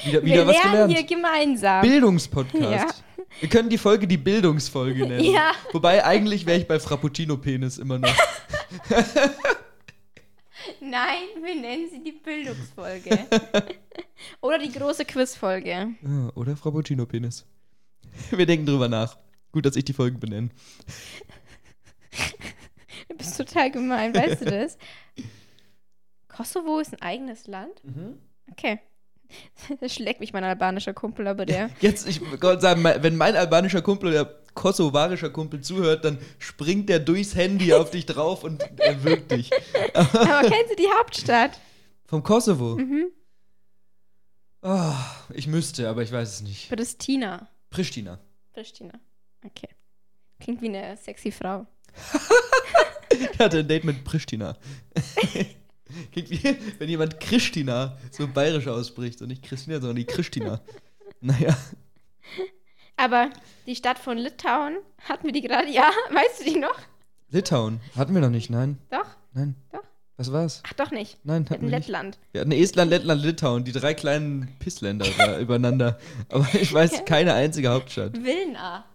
[0.06, 0.94] wieder Wir wieder was lernen gelernt.
[0.94, 1.82] hier gemeinsam.
[1.82, 3.04] Bildungspodcast.
[3.40, 5.24] Wir können die Folge die Bildungsfolge nennen.
[5.32, 5.52] Ja.
[5.74, 8.14] Wobei eigentlich wäre ich bei Frappuccino-Penis immer noch.
[10.82, 13.20] Nein, wir nennen sie die Bildungsfolge.
[14.42, 15.90] Oder die große Quizfolge.
[16.06, 17.46] Ah, Oder Frappuccino-Penis.
[18.32, 19.18] Wir denken drüber nach.
[19.52, 20.50] Gut, dass ich die Folgen benenne.
[23.10, 24.78] Du bist total gemein, weißt du das?
[26.28, 27.82] Kosovo ist ein eigenes Land?
[28.52, 28.80] Okay.
[29.80, 31.70] Das schlägt mich mein albanischer Kumpel, aber der.
[31.82, 37.00] Jetzt, ich wollte sagen, wenn mein albanischer Kumpel oder kosovarischer Kumpel zuhört, dann springt der
[37.00, 39.52] durchs Handy auf dich drauf und erwürgt dich.
[39.94, 41.60] Aber kennst du die Hauptstadt?
[42.06, 42.76] Vom Kosovo?
[42.78, 43.08] Mhm.
[44.62, 44.96] Ah,
[45.34, 46.70] ich müsste, aber ich weiß es nicht.
[46.70, 47.48] Pristina.
[47.70, 48.20] Pristina.
[48.54, 48.94] Pristina.
[49.46, 49.70] Okay.
[50.40, 51.68] Klingt wie eine sexy Frau.
[53.12, 54.58] Ich hatte ein Date mit Pristina.
[56.12, 60.62] Klingt wie, wenn jemand Christina so bayerisch ausspricht und nicht Christina, sondern die Christina.
[61.20, 61.58] Naja.
[62.96, 63.32] Aber
[63.66, 65.68] die Stadt von Litauen hatten wir die gerade.
[65.70, 66.78] Ja, weißt du die noch?
[67.30, 67.80] Litauen.
[67.96, 68.78] Hatten wir noch nicht, nein.
[68.92, 69.06] Doch?
[69.34, 69.56] Nein.
[69.72, 69.84] Doch.
[70.18, 70.64] Was war's?
[70.68, 71.18] Ach, doch nicht.
[71.24, 71.88] Nein, Wir hatten hatten wir nicht.
[71.88, 72.18] Lettland.
[72.32, 76.00] Wir hatten Estland, Lettland, Litauen, die drei kleinen Pissländer da übereinander.
[76.30, 78.14] Aber ich weiß keine einzige Hauptstadt.
[78.24, 78.86] Vilna.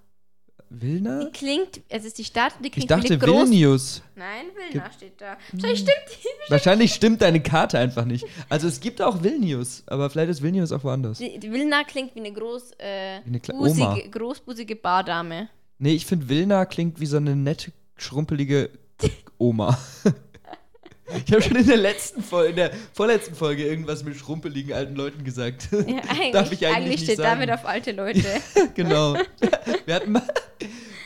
[0.81, 1.25] Vilna?
[1.25, 3.51] Die klingt, es ist die Stadt, die Ich klingt dachte wie eine groß.
[3.51, 4.03] Vilnius.
[4.17, 5.37] Nein, Vilna steht da.
[5.51, 6.51] Vielleicht stimmt die.
[6.51, 8.25] Wahrscheinlich stimmt deine Karte einfach nicht.
[8.49, 11.19] Also es gibt auch Vilnius, aber vielleicht ist Vilnius auch woanders.
[11.19, 15.49] Die, die Vilna klingt wie eine groß, äh, Wie eine busige, großbusige Bardame.
[15.79, 18.71] Nee, ich finde Vilna klingt wie so eine nette, schrumpelige
[19.39, 19.79] Oma.
[21.27, 24.95] Ich habe schon in der letzten Folge, in der vorletzten Folge irgendwas mit schrumpeligen alten
[24.95, 25.69] Leuten gesagt.
[25.73, 27.41] Ja, eigentlich, Darf ich eigentlich eigentlich steht sagen.
[27.41, 28.25] damit auf alte Leute.
[28.75, 29.15] genau.
[29.87, 30.23] Wir hatten mal,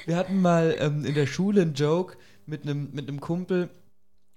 [0.07, 2.17] wir hatten mal ähm, in der Schule einen Joke
[2.47, 3.71] mit einem mit einem Kumpel.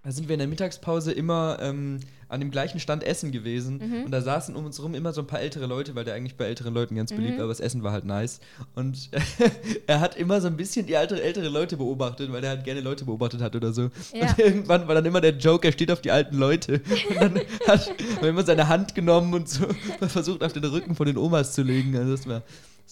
[0.10, 3.78] Da sind wir in der Mittagspause immer ähm, an dem gleichen Stand essen gewesen.
[3.78, 4.04] Mhm.
[4.06, 6.36] Und da saßen um uns rum immer so ein paar ältere Leute, weil der eigentlich
[6.36, 7.38] bei älteren Leuten ganz beliebt Mhm.
[7.38, 8.40] war, aber das Essen war halt nice.
[8.74, 9.12] Und
[9.86, 12.82] er hat immer so ein bisschen die alte, ältere Leute beobachtet, weil er halt gerne
[12.82, 13.92] Leute beobachtet hat oder so.
[14.12, 14.32] Ja.
[14.32, 16.82] Und irgendwann war dann immer der Joke, er steht auf die alten Leute.
[17.10, 19.68] Und dann hat er immer seine Hand genommen und so
[20.08, 21.96] versucht, auf den Rücken von den Omas zu legen.
[21.96, 22.42] Also das war,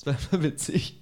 [0.05, 1.01] das war witzig.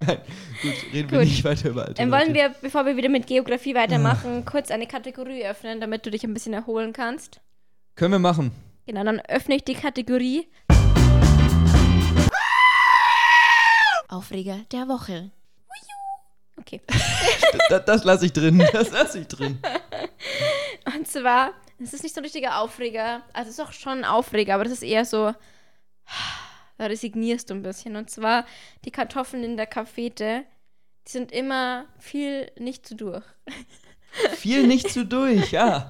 [0.00, 0.18] Nein,
[0.62, 1.28] gut, reden wir Gut.
[1.28, 4.86] nicht weiter über alte Dann wollen wir, bevor wir wieder mit Geografie weitermachen, kurz eine
[4.86, 7.40] Kategorie öffnen, damit du dich ein bisschen erholen kannst.
[7.94, 8.52] Können wir machen.
[8.86, 10.48] Genau, dann öffne ich die Kategorie.
[14.08, 15.30] Aufreger der Woche.
[16.58, 16.80] Okay.
[17.68, 18.66] Das, das lasse ich drin.
[18.72, 19.58] Das lasse ich drin.
[20.96, 23.22] Und zwar, es ist nicht so ein richtiger Aufreger.
[23.32, 25.34] Also es ist auch schon ein Aufreger, aber das ist eher so,
[26.82, 27.94] da resignierst du ein bisschen.
[27.96, 28.44] Und zwar
[28.84, 30.42] die Kartoffeln in der Cafete,
[31.06, 33.24] die sind immer viel nicht zu durch.
[34.36, 35.88] Viel nicht zu durch, ja.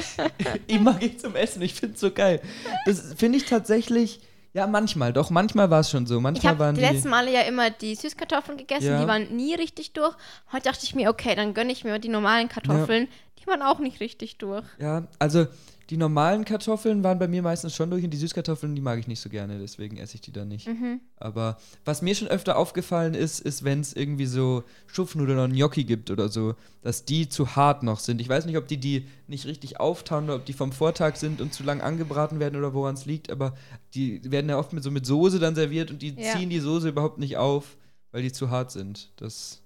[0.66, 2.42] Immer geht zum Essen, ich finde es so geil.
[2.84, 4.20] Das finde ich tatsächlich,
[4.52, 6.16] ja, manchmal, doch, manchmal war es schon so.
[6.16, 6.86] Ich Manchmal habe waren die die.
[6.86, 9.00] letzten Male ja immer die Süßkartoffeln gegessen, Ja.
[9.00, 10.14] die waren nie richtig durch.
[10.52, 13.08] Heute dachte ich mir, okay, dann gönne ich mir die normalen Kartoffeln.
[13.38, 14.64] Die waren auch nicht richtig durch.
[14.78, 15.46] Ja, also
[15.90, 19.06] die normalen Kartoffeln waren bei mir meistens schon durch und die Süßkartoffeln, die mag ich
[19.06, 20.66] nicht so gerne, deswegen esse ich die dann nicht.
[20.66, 21.00] Mhm.
[21.16, 25.84] Aber was mir schon öfter aufgefallen ist, ist, wenn es irgendwie so Schupfnudeln oder Gnocchi
[25.84, 28.20] gibt oder so, dass die zu hart noch sind.
[28.20, 31.40] Ich weiß nicht, ob die die nicht richtig auftauen oder ob die vom Vortag sind
[31.40, 33.54] und zu lang angebraten werden oder woran es liegt, aber
[33.94, 36.32] die werden ja oft mit so mit Soße dann serviert und die Ja.
[36.32, 37.76] ziehen die Soße überhaupt nicht auf,
[38.10, 39.10] weil die zu hart sind.
[39.16, 39.62] Das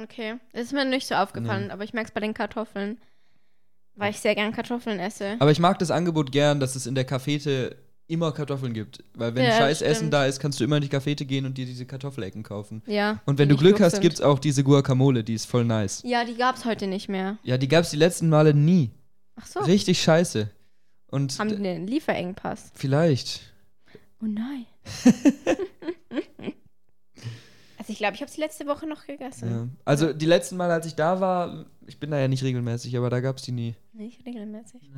[0.00, 0.34] Okay.
[0.52, 1.72] Das ist mir nicht so aufgefallen, Nee.
[1.72, 2.98] aber ich merke es bei den Kartoffeln,
[3.96, 5.36] weil ich sehr gern Kartoffeln esse.
[5.38, 7.76] Aber ich mag das Angebot gern, dass es in der Cafete
[8.06, 9.02] immer Kartoffeln gibt.
[9.14, 9.90] Weil wenn Ja, scheiß stimmt.
[9.90, 12.82] Essen da ist, kannst du immer in die Cafete gehen und dir diese Kartoffelecken kaufen.
[12.86, 13.20] Ja.
[13.24, 14.02] Und wenn du Glück hast, sind.
[14.02, 16.02] gibt's auch diese Guacamole, die ist voll nice.
[16.04, 17.38] Ja, die gab es heute nicht mehr.
[17.44, 18.90] Ja, die gab's die letzten Male nie.
[19.36, 19.60] Ach so.
[19.60, 20.50] Richtig scheiße.
[21.06, 22.72] Und Haben die einen Lieferengpass?
[22.74, 23.40] vielleicht.
[24.22, 24.66] Oh nein.
[27.84, 29.50] also ich glaube, ich habe sie letzte Woche noch gegessen.
[29.50, 29.68] Ja.
[29.84, 33.10] Also die letzten Male, als ich da war, ich bin da ja nicht regelmäßig, aber
[33.10, 33.74] da gab's die nie.
[33.92, 34.90] Nicht regelmäßig.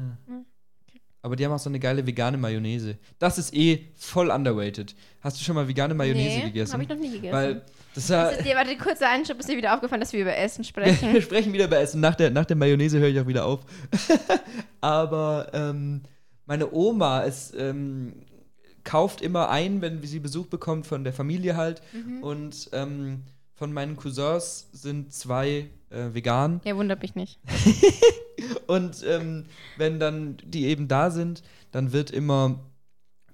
[1.23, 2.97] Aber die haben auch so eine geile vegane Mayonnaise.
[3.19, 4.95] Das ist eh voll underrated.
[5.21, 6.75] Hast du schon mal vegane Mayonnaise nee, gegessen?
[6.75, 7.35] habe ich noch nie gegessen.
[7.35, 7.63] Weil
[7.97, 10.63] das war, Ist dir, warte, kurzer Einschub, ist dir wieder aufgefallen, dass wir über Essen
[10.65, 11.13] sprechen.
[11.13, 12.01] Wir sprechen wieder bei Essen.
[12.01, 13.63] Nach der, nach der Mayonnaise höre ich auch wieder auf.
[14.81, 16.05] Aber ähm,
[16.45, 18.13] meine Oma ist, ähm,
[18.87, 21.83] kauft immer ein, wenn sie Besuch bekommt von der Familie halt.
[21.93, 22.23] Mhm.
[22.23, 26.63] Und ähm, von meinen Cousins sind zwei äh, vegan.
[26.65, 27.39] ja, wundert mich nicht.
[28.67, 29.45] Und ähm,
[29.77, 32.61] wenn dann die eben da sind, dann wird immer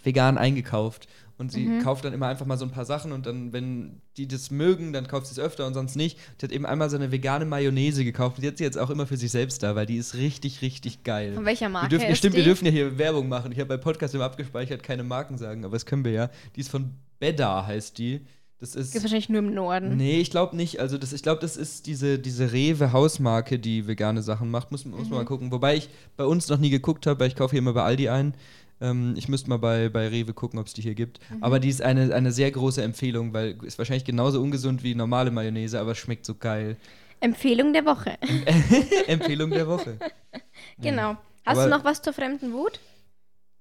[0.02, 1.06] vegan eingekauft.
[1.42, 1.82] Und sie Mhm.
[1.82, 4.92] kauft dann immer einfach mal so ein paar Sachen und dann, wenn die das mögen,
[4.94, 6.18] dann kauft sie es öfter und sonst nicht.
[6.40, 8.88] Die hat eben einmal so eine vegane Mayonnaise gekauft und die hat sie jetzt auch
[8.88, 11.34] immer für sich selbst da, weil die ist richtig, richtig geil.
[11.34, 12.38] Von welcher Marke wir dürfen, ist stimmt, die?
[12.38, 13.52] wir dürfen ja hier Werbung machen.
[13.52, 16.30] Ich habe bei Podcast immer abgespeichert, keine Marken sagen, aber das können wir ja.
[16.56, 18.20] Die ist von Beda, heißt die.
[18.60, 18.92] Das ist.
[18.92, 19.96] Gibt wahrscheinlich nur im Norden.
[19.96, 20.78] Nee, ich glaube nicht.
[20.78, 24.70] Also das, ich glaube, das ist diese, diese Rewe-Hausmarke, die vegane Sachen macht.
[24.70, 25.50] Muss, muss man mal gucken.
[25.50, 28.08] Wobei ich bei uns noch nie geguckt habe, weil ich kaufe hier immer bei Aldi
[28.08, 28.34] ein.
[28.82, 31.20] Ähm, ich müsste mal bei, bei Rewe gucken, ob es die hier gibt.
[31.40, 35.30] Aber die ist eine, eine sehr große Empfehlung, weil ist wahrscheinlich genauso ungesund wie normale
[35.30, 36.76] Mayonnaise, aber schmeckt so geil.
[37.20, 38.18] Empfehlung der Woche.
[39.06, 39.96] Empfehlung der Woche.
[40.82, 41.16] genau.
[41.46, 42.80] Hast Aber- du noch was zur fremden Wut?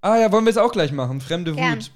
[0.01, 1.21] Ah ja, wollen wir es auch gleich machen.
[1.21, 1.77] Fremde Gern.
[1.77, 1.91] Wut.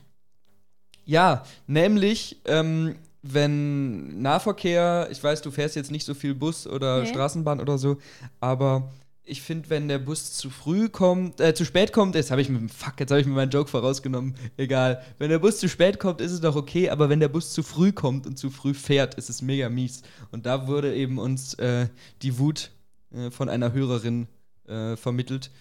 [1.06, 7.02] Ja, nämlich, ähm, wenn Nahverkehr, ich weiß, du fährst jetzt nicht so viel Bus oder
[7.02, 7.08] Nee.
[7.08, 7.98] Straßenbahn oder so,
[8.40, 8.92] aber
[9.26, 12.50] ich finde, wenn der Bus zu früh kommt, äh, zu spät kommt, jetzt habe ich
[12.50, 14.36] mit dem Fuck, jetzt habe ich mir meinen Joke vorausgenommen.
[14.58, 15.04] Egal.
[15.18, 17.64] Wenn der Bus zu spät kommt, ist es doch okay, aber wenn der Bus zu
[17.64, 20.04] früh kommt und zu früh fährt, ist es mega mies.
[20.32, 21.88] Und da wurde eben uns äh,
[22.22, 22.72] die Wut
[23.12, 24.28] äh, von einer Hörerin
[24.68, 25.52] äh, vermittelt.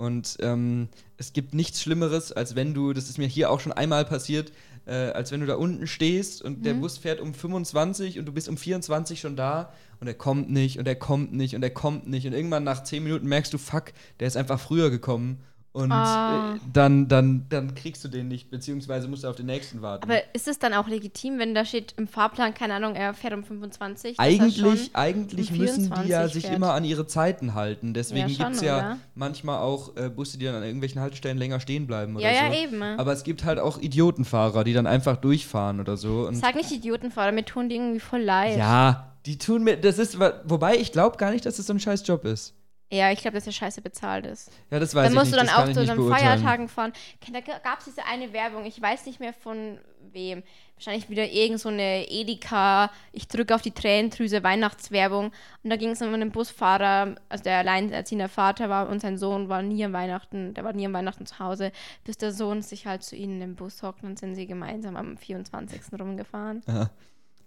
[0.00, 3.72] Und ähm, es gibt nichts Schlimmeres, als wenn du, das ist mir hier auch schon
[3.72, 4.50] einmal passiert,
[4.86, 8.32] äh, als wenn du da unten stehst und der Bus fährt um 25 und du
[8.32, 11.68] bist um 24 schon da und er kommt nicht und er kommt nicht und er
[11.68, 12.26] kommt nicht.
[12.26, 16.58] Und irgendwann nach 10 Minuten merkst du, fuck, der ist einfach früher gekommen und äh,
[16.72, 20.02] dann, dann, dann kriegst du den nicht, beziehungsweise musst du auf den nächsten warten.
[20.02, 23.34] Aber ist es dann auch legitim, wenn da steht im Fahrplan, keine Ahnung, er fährt
[23.34, 24.16] um 25?
[24.16, 26.56] dass er Eigentlich, eigentlich um müssen die ja 24 sich fährt.
[26.56, 27.94] immer an ihre Zeiten halten.
[27.94, 28.98] Deswegen Ja, gibt es ja oder?
[29.14, 32.52] manchmal auch äh, Busse, die dann an irgendwelchen Haltestellen länger stehen bleiben oder Ja, so.
[32.52, 32.82] ja, eben.
[32.82, 36.26] Aber es gibt halt auch Idiotenfahrer, die dann einfach durchfahren oder so.
[36.26, 38.58] Und Sag nicht Idiotenfahrer, mir tun die irgendwie voll leid.
[38.58, 41.78] ja, die tun mir, das ist, wobei ich glaube gar nicht, dass das so ein
[41.78, 42.54] scheiß Job ist.
[42.92, 44.50] Ja, ich glaube, dass der scheiße bezahlt ist.
[44.70, 46.40] Ja, das weiß Dann ich musst nicht, du dann auch zu den beurteilen.
[46.40, 46.92] Feiertagen fahren.
[47.32, 49.78] Da gab es diese eine Werbung, ich weiß nicht mehr von
[50.12, 50.42] wem.
[50.74, 55.26] Wahrscheinlich wieder irgend so eine Edeka, ich drücke auf die Tränendrüse Weihnachtswerbung.
[55.62, 59.48] Und da ging es um einen Busfahrer, also der alleinerziehende Vater war und sein Sohn
[59.48, 61.70] war nie an Weihnachten, der war nie an Weihnachten zu Hause,
[62.02, 65.16] bis der Sohn sich halt zu ihnen im Bus hockt und sind sie gemeinsam am
[65.16, 65.80] 24.
[66.00, 66.62] rumgefahren.
[66.66, 66.90] Aha.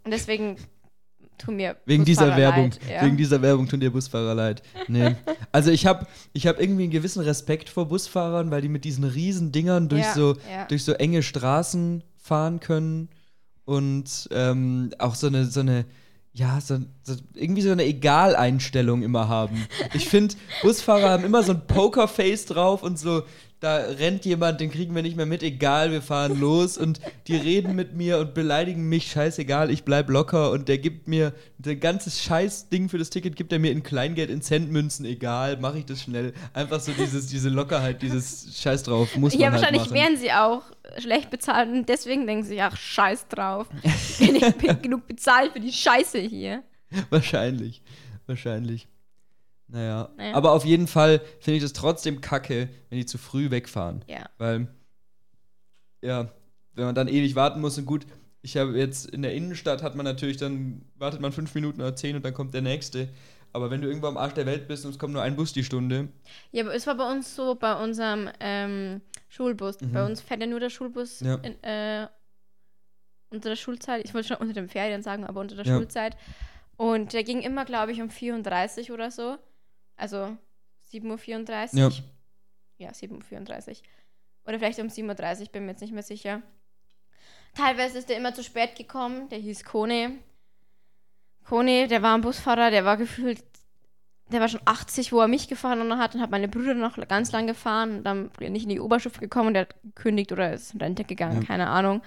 [0.06, 0.58] Und deswegen
[1.38, 3.06] tun mir Wegen dieser Werbung, leid, ja.
[3.06, 4.64] wegen dieser Werbung tun dir Busfahrer leid.
[4.88, 5.16] Nee.
[5.52, 9.04] also ich habe ich hab irgendwie einen gewissen Respekt vor Busfahrern, weil die mit diesen
[9.04, 10.66] riesen Dingern durch, Ja, so, ja.
[10.68, 13.10] durch so enge Straßen fahren können
[13.66, 15.86] und ähm, auch so eine, so eine
[16.36, 19.68] ja, so, so, irgendwie so eine Egaleinstellung immer haben.
[19.94, 23.22] Ich finde, Busfahrer haben immer so ein Pokerface drauf und so,
[23.64, 27.38] da rennt jemand, den kriegen wir nicht mehr mit, egal, wir fahren los und die
[27.38, 31.34] reden mit mir und beleidigen mich, scheißegal, ich bleib locker und der gibt mir
[31.66, 35.80] ein ganzes Scheißding für das Ticket, gibt er mir in Kleingeld, in Centmünzen, egal, mache
[35.80, 36.34] ich das schnell.
[36.54, 39.94] Einfach so dieses, diese Lockerheit, dieses Scheiß drauf, muss man Ja, halt wahrscheinlich machen.
[39.94, 40.64] wären sie auch
[40.98, 43.68] schlecht bezahlt und deswegen denken sie, ach, scheiß drauf.
[43.84, 46.64] Ich bin nicht genug bezahlt für die Scheiße hier.
[47.10, 47.82] Wahrscheinlich.
[48.28, 48.88] Wahrscheinlich.
[49.74, 50.10] Naja.
[50.18, 50.36] Naja.
[50.36, 54.06] Aber auf jeden Fall finde ich das trotzdem kacke, wenn die zu früh wegfahren.
[54.08, 54.30] Ja.
[54.38, 54.68] Weil,
[56.02, 56.30] ja,
[56.76, 58.06] wenn man dann ewig warten muss und gut,
[58.44, 61.96] ich habe jetzt in der Innenstadt hat man natürlich dann, wartet man fünf Minuten oder
[61.96, 63.10] zehn und dann kommt der nächste.
[63.52, 65.54] Aber wenn du irgendwo am Arsch der Welt bist und es kommt nur ein Bus
[65.54, 66.10] die Stunde,
[66.52, 69.80] Ja, aber es war bei uns so, bei unserem ähm, Schulbus.
[69.82, 69.92] Mhm.
[69.92, 71.36] Bei uns fährt ja nur der Schulbus Ja.
[71.36, 72.08] in, äh,
[73.30, 74.04] unter der Schulzeit.
[74.06, 75.76] Ich wollte schon unter den Ferien sagen, aber unter der Ja.
[75.78, 76.16] Schulzeit.
[76.78, 79.38] Und der ging immer, glaube ich, um 34 oder so.
[79.96, 80.38] Also
[80.92, 81.88] 7.34 Ja.
[81.88, 81.94] Uhr.
[82.78, 83.76] Ja, 7.34 Uhr.
[84.46, 86.42] Oder vielleicht um 7.30 Uhr, bin mir jetzt nicht mehr sicher.
[87.56, 89.30] Teilweise ist der immer zu spät gekommen.
[89.30, 90.16] Der hieß Kone.
[91.46, 93.44] Kone, der war ein Busfahrer, der war gefühlt,
[94.32, 97.32] der war schon 80, wo er mich gefahren hat und hat meine Brüder noch ganz
[97.32, 100.74] lang gefahren und dann nicht in die Oberstufe gekommen und der hat gekündigt oder ist
[100.74, 101.48] in Rente gegangen, Ja.
[101.48, 102.02] keine Ahnung.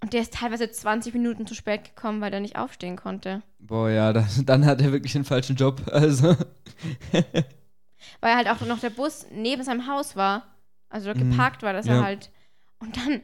[0.00, 3.42] Und der ist teilweise 20 Minuten zu spät gekommen, weil der nicht aufstehen konnte.
[3.58, 5.80] boah, ja, dann, dann hat er wirklich den falschen Job.
[5.90, 6.36] Also,
[8.20, 10.44] Weil halt auch noch der Bus neben seinem Haus war.
[10.90, 11.30] Also Mhm.
[11.30, 11.94] geparkt war, dass Ja.
[11.96, 12.30] er halt.
[12.80, 13.22] Und dann hatten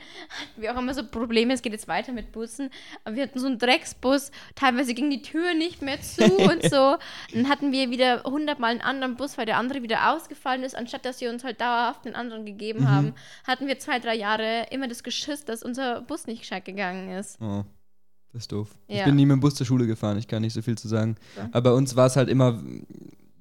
[0.62, 2.70] wir auch immer so Probleme, es geht jetzt weiter mit Bussen.
[3.04, 6.96] Aber wir hatten so einen Drecksbus, teilweise ging die Tür nicht mehr zu und so.
[7.34, 10.74] Dann hatten wir wieder hundertmal einen anderen Bus, weil der andere wieder ausgefallen ist.
[10.76, 12.88] Anstatt dass sie uns halt dauerhaft den anderen gegeben Mhm.
[12.90, 13.14] haben,
[13.46, 17.38] hatten wir zwei, drei Jahre immer das Geschiss, dass unser Bus nicht gescheit gegangen ist.
[17.42, 17.64] oh,
[18.32, 18.68] das ist doof.
[18.86, 19.04] Ich Ja.
[19.04, 21.16] bin nie mit dem Bus zur Schule gefahren, ich kann nicht so viel zu sagen.
[21.36, 21.48] Ja.
[21.52, 22.62] Aber bei uns war es halt immer,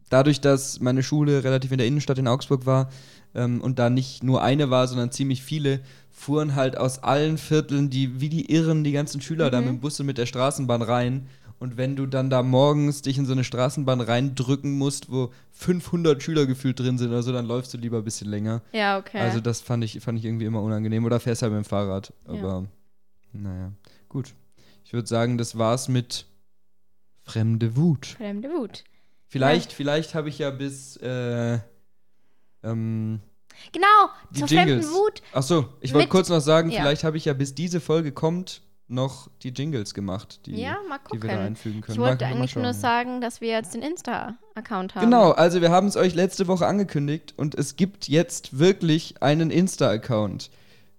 [0.10, 2.90] dadurch, dass meine Schule relativ in der Innenstadt in Augsburg war
[3.36, 7.90] ähm, und da nicht nur eine war, sondern ziemlich viele, fuhren halt aus allen Vierteln,
[7.90, 9.66] die wie die Irren, die ganzen Schüler da Mhm.
[9.68, 11.28] mit dem Bus und mit der Straßenbahn rein.
[11.60, 16.24] Und wenn du dann da morgens dich in so eine Straßenbahn reindrücken musst, wo 500
[16.24, 18.62] Schüler gefühlt drin sind oder so, dann läufst du lieber ein bisschen länger.
[18.72, 19.20] Ja, okay.
[19.20, 21.04] Also das fand ich, fand ich irgendwie immer unangenehm.
[21.04, 22.14] Oder fährst halt mit dem Fahrrad.
[22.28, 22.34] Ja.
[22.34, 22.66] Aber
[23.34, 23.74] naja,
[24.08, 24.34] gut.
[24.86, 26.26] Ich würde sagen, das war's mit
[27.24, 28.06] fremde Wut.
[28.18, 28.84] Fremde Wut.
[29.30, 31.60] Vielleicht, vielleicht habe ich ja bis äh,
[32.64, 33.22] ähm,
[33.72, 33.88] Genau,
[34.32, 34.92] Die zur fremden Jingles.
[34.92, 35.22] Wut.
[35.34, 36.82] ach so, ich wollte kurz noch sagen, ja.
[36.82, 40.78] vielleicht habe ich ja bis diese Folge kommt noch die Jingles gemacht, die, Ja,
[41.14, 41.94] die wir da einfügen können.
[41.96, 45.04] Ich wollte Mal- mal eigentlich nur sagen, dass wir jetzt den Insta-Account haben.
[45.06, 49.52] Genau, also wir haben es euch letzte Woche angekündigt und es gibt jetzt wirklich einen
[49.52, 50.50] Insta-Account.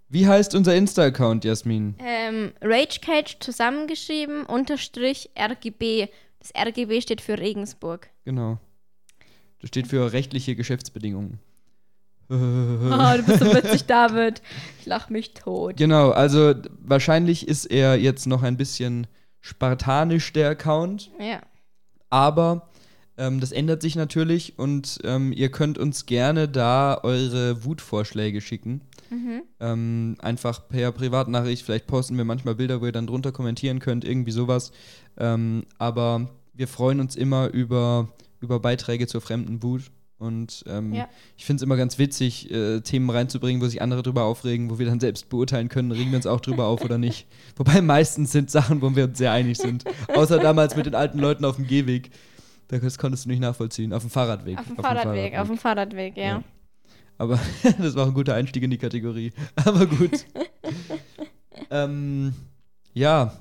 [0.09, 1.97] Wie heißt unser Insta-Account, Jasmin?
[1.99, 6.09] Ähm, RageCage zusammengeschrieben, unterstrich RGB.
[6.40, 8.09] Das RGB steht für Regensburg.
[8.24, 8.59] Genau.
[9.61, 11.38] Das steht für rechtliche Geschäftsbedingungen.
[12.33, 12.37] Oh,
[13.16, 14.40] du bist so witzig, David.
[14.79, 15.76] Ich lach mich tot.
[15.76, 19.09] Genau, also wahrscheinlich ist er jetzt noch ein bisschen
[19.40, 21.40] spartanisch, der Account, Ja.
[22.09, 22.68] aber
[23.18, 28.83] ähm, das ändert sich natürlich und ähm, ihr könnt uns gerne da eure Wutvorschläge schicken.
[29.11, 29.20] Mhm.
[29.61, 34.05] Ähm, einfach per Privatnachricht, vielleicht posten wir manchmal Bilder, wo ihr dann drunter kommentieren könnt,
[34.05, 34.72] irgendwie sowas.
[35.18, 38.09] Ähm, aber wir freuen uns immer über,
[38.40, 39.90] über Beiträge zur fremden Wut.
[40.18, 41.09] Und ähm, Ja.
[41.38, 44.79] ich finde es immer ganz witzig, äh, Themen reinzubringen, wo sich andere drüber aufregen, wo
[44.79, 47.26] wir dann selbst beurteilen können, regen wir uns auch drüber auf oder nicht.
[47.57, 49.85] Wobei meistens sind Sachen, wo wir uns sehr einig sind.
[50.14, 52.11] Außer damals mit den alten Leuten auf dem Gehweg.
[52.68, 53.92] Das konntest du nicht nachvollziehen.
[53.94, 54.59] Auf dem Fahrradweg.
[54.59, 56.22] Auf dem Fahrradweg, auf dem Fahrradweg, ja.
[56.24, 56.42] Ja.
[57.21, 57.39] Aber
[57.79, 59.33] das war ein guter Einstieg in die Kategorie.
[59.67, 60.25] Aber gut.
[61.71, 62.33] ähm,
[62.95, 63.35] ja,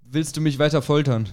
[0.00, 1.28] willst du mich weiter foltern?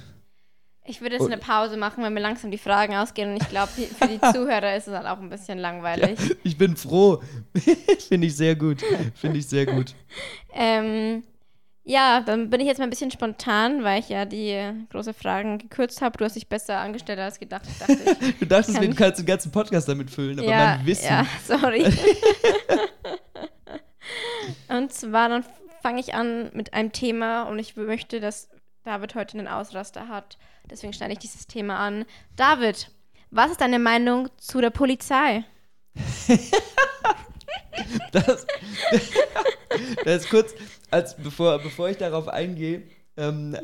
[0.86, 3.72] Ich würde jetzt eine Pause machen, weil mir langsam die Fragen ausgehen und ich glaube,
[3.72, 6.20] für die Zuhörer ist es halt auch ein bisschen langweilig.
[6.44, 7.22] Ich bin froh.
[8.08, 8.82] Finde ich sehr gut.
[9.16, 9.94] Finde ich sehr gut.
[10.54, 11.24] Ähm,
[11.84, 15.14] ja, dann bin ich jetzt mal ein bisschen spontan, weil ich ja die äh, große
[15.14, 16.18] Fragen gekürzt habe.
[16.18, 17.64] Du hast dich besser angestellt als gedacht.
[17.68, 21.06] Ich Du dachtest, Kann- wir kannst den ganzen Podcast damit füllen, aber ja, mein Wissen.
[21.08, 21.86] Ja, sorry.
[24.70, 25.44] und zwar dann
[25.82, 28.50] fange ich an mit einem Thema und ich möchte, dass
[28.84, 30.38] David heute einen Ausraster hat.
[30.70, 32.06] Deswegen schneide ich dieses Thema an.
[32.36, 32.92] David,
[33.32, 35.44] was ist deine Meinung zu der Polizei?
[38.12, 38.46] Das,
[40.04, 40.54] das ist kurz,
[40.92, 42.84] als, bevor, bevor ich darauf eingehe,
[43.18, 43.56] ähm,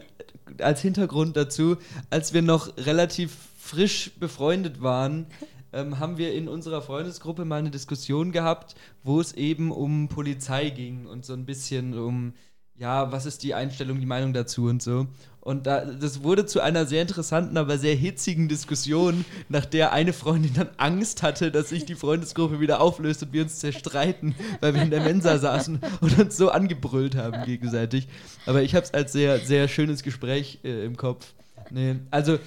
[0.59, 1.77] als Hintergrund dazu,
[2.09, 5.27] als wir noch relativ frisch befreundet waren,
[5.73, 10.69] ähm, haben wir in unserer Freundesgruppe mal eine Diskussion gehabt, wo es eben um Polizei
[10.69, 12.33] ging und so ein bisschen um,
[12.77, 15.07] ja, was ist die Einstellung, die Meinung dazu und so.
[15.39, 20.11] Und da, das wurde zu einer sehr interessanten, aber sehr hitzigen Diskussion, nach der eine
[20.11, 24.73] Freundin dann Angst hatte, dass sich die Freundesgruppe wieder auflöst und wir uns zerstreiten, weil
[24.73, 28.07] wir in der Mensa saßen und uns so angebrüllt haben gegenseitig.
[28.47, 31.33] Aber ich habe es als sehr, sehr schönes Gespräch äh, im Kopf.
[31.69, 32.39] Nee, also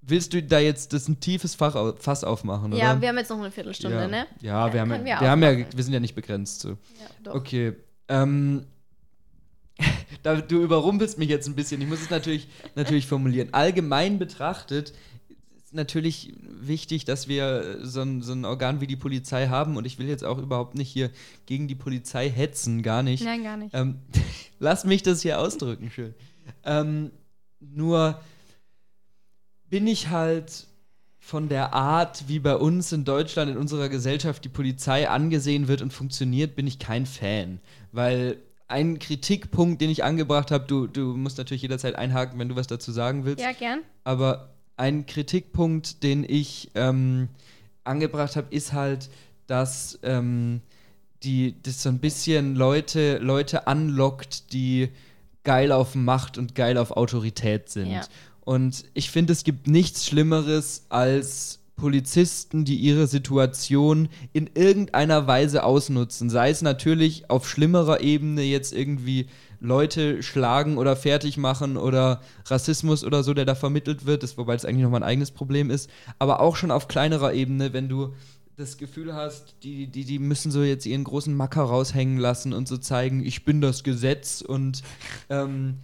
[0.00, 2.82] willst du da jetzt das ein tiefes Fach, Fass aufmachen, oder?
[2.82, 4.08] Ja, wir haben jetzt noch eine Viertelstunde, ja.
[4.08, 4.26] ne?
[4.40, 6.70] Ja, wir haben, wir wir, haben ja, wir sind ja nicht begrenzt so.
[6.70, 6.76] Ja,
[7.22, 7.34] doch.
[7.34, 7.74] Okay.
[8.08, 8.64] Ähm,
[10.48, 11.80] du überrumpelst mich jetzt ein bisschen.
[11.80, 13.52] Ich muss es natürlich, natürlich formulieren.
[13.52, 14.92] Allgemein betrachtet
[15.68, 19.76] ist natürlich wichtig, dass wir so ein, so ein Organ wie die Polizei haben.
[19.76, 21.10] Und ich will jetzt auch überhaupt nicht hier
[21.44, 23.22] gegen die Polizei hetzen, gar nicht.
[23.22, 23.74] Nein, gar nicht.
[23.74, 23.96] Ähm,
[24.58, 26.14] lass mich das hier ausdrücken, schön.
[26.64, 27.10] Ähm,
[27.60, 28.18] nur
[29.68, 30.66] bin ich halt
[31.18, 35.82] von der Art, wie bei uns in Deutschland, in unserer Gesellschaft die Polizei angesehen wird
[35.82, 37.60] und funktioniert, bin ich kein Fan.
[37.92, 42.56] Weil ein Kritikpunkt, den ich angebracht habe, du, du musst natürlich jederzeit einhaken, wenn du
[42.56, 43.42] was dazu sagen willst.
[43.42, 43.80] Ja, gern.
[44.04, 47.28] Aber ein Kritikpunkt, den ich ähm,
[47.84, 49.08] angebracht habe, ist halt,
[49.46, 50.60] dass ähm,
[51.22, 54.90] die, das so ein bisschen Leute, Leute anlockt, die
[55.44, 57.90] geil auf Macht und geil auf Autorität sind.
[57.90, 58.02] Ja.
[58.42, 65.64] Und ich finde, es gibt nichts Schlimmeres als Polizisten, die ihre Situation in irgendeiner Weise
[65.64, 66.28] ausnutzen.
[66.28, 69.28] Sei es natürlich auf schlimmerer Ebene jetzt irgendwie
[69.60, 74.54] Leute schlagen oder fertig machen oder Rassismus oder so, der da vermittelt wird, das, wobei
[74.54, 75.88] es eigentlich nochmal ein eigenes Problem ist.
[76.18, 78.12] Aber auch schon auf kleinerer Ebene, wenn du
[78.56, 82.66] das Gefühl hast, die, die, die müssen so jetzt ihren großen Macker raushängen lassen und
[82.66, 84.82] so zeigen, ich bin das Gesetz und
[85.30, 85.78] ähm,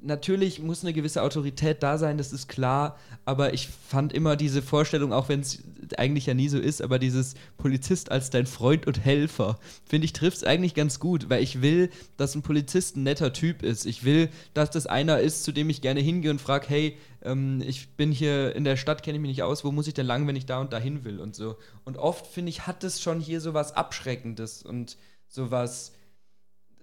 [0.00, 4.62] natürlich muss eine gewisse Autorität da sein, das ist klar, aber ich fand immer diese
[4.62, 5.62] Vorstellung, auch wenn es
[5.96, 10.12] eigentlich ja nie so ist, aber dieses Polizist als dein Freund und Helfer, finde ich,
[10.12, 13.86] trifft es eigentlich ganz gut, weil ich will, dass ein Polizist ein netter Typ ist.
[13.86, 17.62] Ich will, dass das einer ist, zu dem ich gerne hingehe und frage, hey, ähm,
[17.66, 20.06] ich bin hier in der Stadt, kenne ich mich nicht aus, wo muss ich denn
[20.06, 21.56] lang, wenn ich da und dahin will und so.
[21.84, 24.96] Und oft, finde ich, hat es schon hier so was Abschreckendes und
[25.28, 25.92] sowas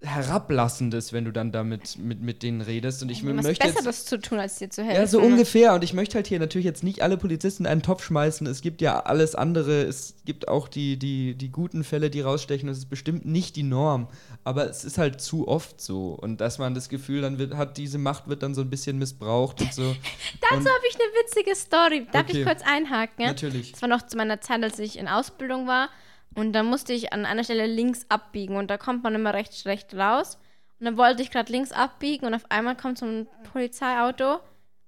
[0.03, 3.01] Herablassendes, wenn du dann damit mit, mit denen redest.
[3.01, 5.01] Und ich was möchte jetzt, Besseres zu tun, als dir zu helfen.
[5.01, 5.73] ja, so ungefähr.
[5.73, 8.45] Und ich möchte halt hier natürlich jetzt nicht alle Polizisten in einen Topf schmeißen.
[8.47, 9.83] Es gibt ja alles andere.
[9.83, 12.67] Es gibt auch die, die, die guten Fälle, die rausstechen.
[12.67, 14.07] Das ist bestimmt nicht die Norm.
[14.43, 16.09] Aber es ist halt zu oft so.
[16.13, 18.97] Und dass man das Gefühl dann wird, hat, diese Macht wird dann so ein bisschen
[18.99, 19.83] missbraucht und so.
[20.41, 22.07] Dazu habe ich eine witzige Story.
[22.11, 22.39] Darf Okay.
[22.39, 23.25] ich kurz einhaken?
[23.25, 23.71] Natürlich.
[23.73, 25.89] Das war noch zu meiner Zeit, als ich in Ausbildung war.
[26.35, 28.55] Und da musste ich an einer Stelle links abbiegen.
[28.55, 30.37] Und da kommt man immer recht schlecht raus.
[30.79, 32.25] Und dann wollte ich gerade links abbiegen.
[32.25, 34.39] Und auf einmal kommt so ein Polizeiauto,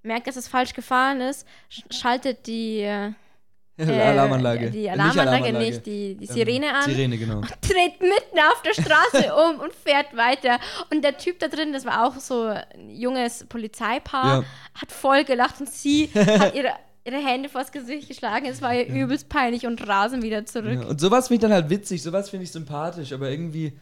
[0.03, 2.79] merkt, dass es falsch gefahren ist, sch schaltet die,
[3.77, 4.71] äh, Alarmanlage.
[4.71, 6.83] die Äh, Alarmanlage nicht, die, die Ähm, Sirene an.
[6.83, 7.41] Sirene, genau.
[7.61, 10.59] dreht mitten auf der Straße um und fährt weiter.
[10.91, 14.43] Und der Typ da drin, das war auch so ein junges Polizeipaar, Ja.
[14.81, 16.71] hat voll gelacht und sie hat ihre,
[17.05, 18.45] ihre Hände vors Gesicht geschlagen.
[18.47, 20.79] Es war ihr übelst peinlich und rasen wieder zurück.
[20.81, 23.73] Ja, und sowas finde ich dann halt witzig, sowas finde ich sympathisch, aber irgendwie,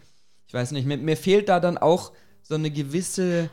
[0.47, 2.11] ich weiß nicht, mir, mir fehlt da dann auch
[2.41, 3.49] so eine gewisse,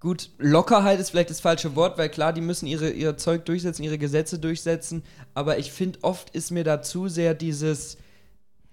[0.00, 3.82] gut, Lockerheit ist vielleicht das falsche Wort, weil klar, die müssen ihre, ihr Zeug durchsetzen,
[3.82, 5.02] ihre Gesetze durchsetzen,
[5.32, 7.96] aber ich finde, oft ist mir da zu sehr dieses,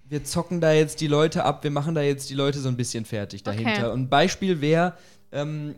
[0.06, 2.76] wir zocken da jetzt die Leute ab, wir machen da jetzt die Leute so ein
[2.76, 3.86] bisschen fertig dahinter.
[3.86, 3.92] Okay.
[3.92, 4.92] Und Beispiel wäre,
[5.32, 5.74] ähm,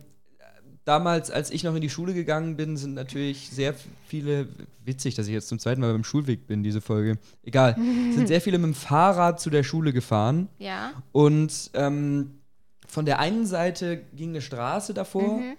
[0.87, 3.75] damals, als ich noch in die Schule gegangen bin, sind natürlich sehr
[4.05, 4.47] viele,
[4.85, 7.17] witzig, dass ich jetzt zum zweiten Mal beim Schulweg bin, diese Folge.
[7.43, 7.75] Egal,
[8.15, 10.93] sind sehr viele mit dem Fahrrad zu der Schule gefahren Ja.
[11.11, 12.39] und ähm,
[12.87, 15.57] von der einen Seite ging eine Straße davor Mhm.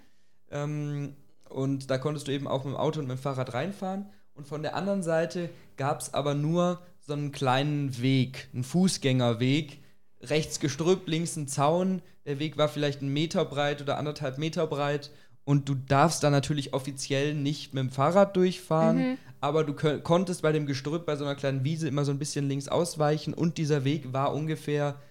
[0.51, 1.13] ähm,
[1.49, 4.47] und da konntest du eben auch mit dem Auto und mit dem Fahrrad reinfahren und
[4.47, 9.79] von der anderen Seite gab es aber nur so einen kleinen Weg, einen Fußgängerweg,
[10.21, 12.01] rechts Gestrüpp, links ein Zaun.
[12.29, 15.09] Der Weg war vielleicht einen Meter breit oder anderthalb Meter breit.
[15.45, 20.51] Und du darfst da natürlich offiziell nicht mit dem Fahrrad durchfahren, aber du konntest bei
[20.51, 23.83] dem Gestrüpp, bei so einer kleinen Wiese immer so ein bisschen links ausweichen und dieser
[23.83, 25.01] Weg war ungefähr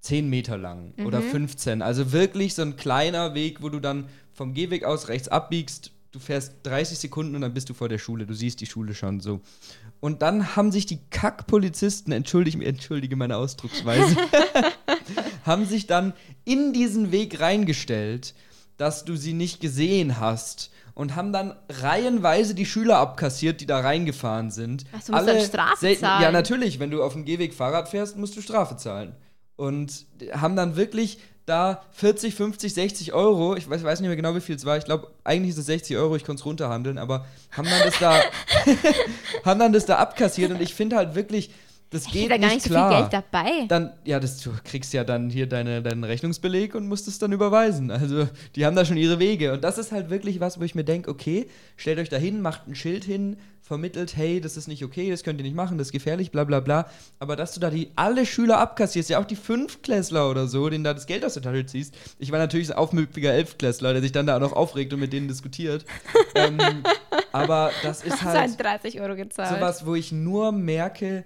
[0.00, 1.80] 10 Meter lang oder 15.
[1.80, 5.92] Also wirklich so ein kleiner Weg, wo du dann vom Gehweg aus rechts abbiegst.
[6.12, 8.26] Du fährst 30 Sekunden und dann bist du vor der Schule.
[8.26, 9.40] Du siehst die Schule schon so.
[10.00, 14.14] Und dann haben sich die Kackpolizisten, entschuldige, entschuldige meine Ausdrucksweise,
[15.44, 16.12] haben sich dann
[16.44, 18.34] in diesen Weg reingestellt,
[18.76, 20.70] dass du sie nicht gesehen hast.
[20.96, 24.84] Und haben dann reihenweise die Schüler abkassiert, die da reingefahren sind.
[24.96, 26.22] Ach, du musst dann Strafe selten- zahlen.
[26.22, 26.78] Ja, natürlich.
[26.78, 29.16] Wenn du auf dem Gehweg Fahrrad fährst, musst du Strafe zahlen.
[29.56, 34.34] Und haben dann wirklich da 40, 50, 60 Euro, ich weiß, weiß nicht mehr genau,
[34.36, 36.96] wie viel es war, ich glaube, eigentlich ist es 60 Euro, ich konnte es runterhandeln,
[36.96, 38.20] aber haben dann das da,
[39.44, 41.50] haben dann das da abkassiert und ich finde halt wirklich,
[41.94, 42.90] Das Ich geht da gar nicht nicht so klar.
[42.90, 43.66] viel Geld dabei.
[43.68, 47.30] Dann, ja, das, du kriegst ja dann hier deine, deinen Rechnungsbeleg und musst es dann
[47.32, 47.90] überweisen.
[47.90, 49.52] Also, die haben da schon ihre Wege.
[49.52, 52.40] Und das ist halt wirklich was, wo ich mir denke, okay, stellt euch da hin,
[52.42, 55.78] macht ein Schild hin, vermittelt, hey, das ist nicht okay, das könnt ihr nicht machen,
[55.78, 56.86] das ist gefährlich, bla bla bla.
[57.18, 60.84] Aber dass du da die alle Schüler abkassierst, ja auch die Fünftklässler oder so, denen
[60.84, 61.94] da das Geld aus der Tasche ziehst.
[62.18, 65.12] Ich war natürlich ein aufmüpfiger Elftklässler, der sich dann da auch noch aufregt und mit
[65.14, 65.86] denen diskutiert.
[66.34, 66.58] ähm,
[67.32, 69.56] aber das ist halt halt 30 Euro gezahlt.
[69.56, 71.24] sowas, wo ich nur merke,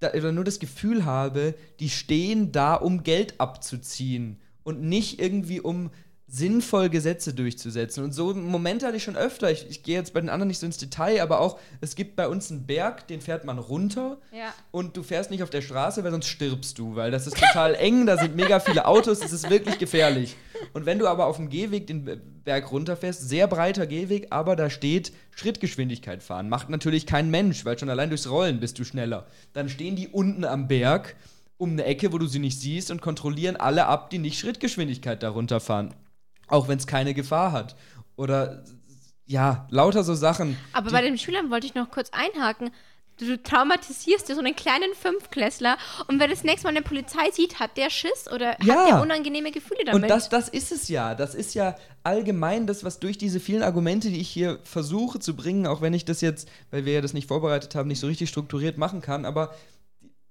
[0.00, 5.60] da, oder nur das Gefühl habe, die stehen da, um Geld abzuziehen und nicht irgendwie
[5.60, 5.90] um
[6.28, 8.02] sinnvoll Gesetze durchzusetzen.
[8.02, 9.50] Und so Momente hatte ich schon öfter.
[9.52, 12.16] Ich, ich gehe jetzt bei den anderen nicht so ins Detail, aber auch, es gibt
[12.16, 14.52] bei uns einen Berg, den fährt man runter Ja.
[14.72, 17.74] und du fährst nicht auf der Straße, weil sonst stirbst du, weil das ist total
[17.78, 20.36] eng, da sind mega viele Autos, es ist wirklich gefährlich.
[20.72, 24.68] Und wenn du aber auf dem Gehweg den Berg runterfährst, sehr breiter Gehweg, aber da
[24.68, 26.48] steht Schrittgeschwindigkeit fahren.
[26.48, 29.26] Macht natürlich kein Mensch, weil schon allein durchs Rollen bist du schneller.
[29.52, 31.14] Dann stehen die unten am Berg
[31.58, 35.22] um eine Ecke, wo du sie nicht siehst und kontrollieren alle ab, die nicht Schrittgeschwindigkeit
[35.22, 35.94] darunter fahren.
[36.48, 37.76] Auch wenn es keine Gefahr hat.
[38.16, 38.64] Oder
[39.26, 40.56] ja, lauter so Sachen.
[40.72, 42.70] Aber bei den Schülern wollte ich noch kurz einhaken.
[43.18, 47.58] Du, traumatisierst dir so einen kleinen Fünftklässler und wer das nächste Mal eine Polizei sieht,
[47.58, 48.74] hat der Schiss oder Ja.
[48.74, 50.02] hat der unangenehme Gefühle damit?
[50.02, 51.14] Und das, das ist es ja.
[51.14, 55.34] Das ist ja allgemein das, was durch diese vielen Argumente, die ich hier versuche zu
[55.34, 58.06] bringen, auch wenn ich das jetzt, weil wir ja das nicht vorbereitet haben, nicht so
[58.06, 59.54] richtig strukturiert machen kann, aber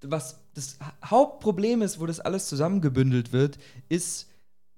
[0.01, 3.57] was das Hauptproblem ist, wo das alles zusammengebündelt wird,
[3.89, 4.29] ist,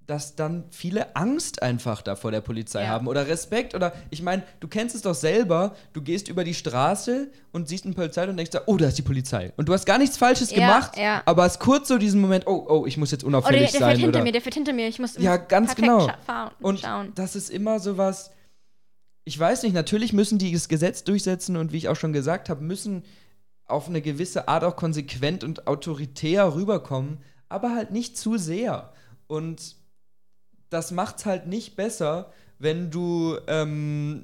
[0.08, 2.88] dass dann viele Angst einfach da vor der Polizei Ja.
[2.90, 6.54] haben oder Respekt oder ich meine, du kennst es doch selber, du gehst über die
[6.54, 9.52] Straße und siehst eine Polizei und denkst, da, oh, da ist die Polizei.
[9.58, 11.22] Und du hast gar nichts Falsches Ja, gemacht, ja.
[11.26, 13.80] aber hast kurz so diesen Moment, oh, oh, ich muss jetzt oder der, unauffällig der
[13.82, 13.90] sein.
[13.90, 14.88] fährt hinter oder mir, der fährt hinter mir.
[14.88, 16.08] Ich muss ja, ganz genau.
[16.26, 17.12] fahren- Und schauen.
[17.16, 18.32] das ist immer sowas.
[19.26, 22.48] Ich weiß nicht, natürlich müssen die das Gesetz durchsetzen und wie ich auch schon gesagt
[22.50, 23.04] habe, müssen
[23.66, 27.18] auf eine gewisse Art auch konsequent und autoritär rüberkommen,
[27.50, 28.94] aber halt nicht zu sehr.
[29.28, 29.76] Und
[30.70, 34.24] das macht's halt nicht besser, wenn du ähm,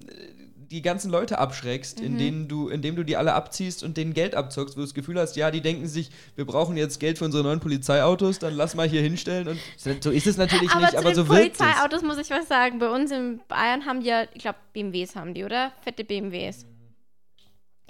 [0.72, 2.06] die ganzen Leute abschreckst, Mhm.
[2.06, 4.96] in denen du, indem du die alle abziehst und denen Geld abzockst, wo du das
[4.96, 8.56] Gefühl hast, ja, die denken sich, wir brauchen jetzt Geld für unsere neuen Polizeiautos, dann
[8.56, 9.60] lass mal hier hinstellen und
[10.02, 11.58] so ist es natürlich aber nicht, zu aber den so wirkt es.
[11.60, 12.80] Polizeiautos muss ich was sagen.
[12.80, 15.74] Bei uns in Bayern haben die ja, ich glaube, BMWs haben die, oder?
[15.84, 16.66] Fette BMWs.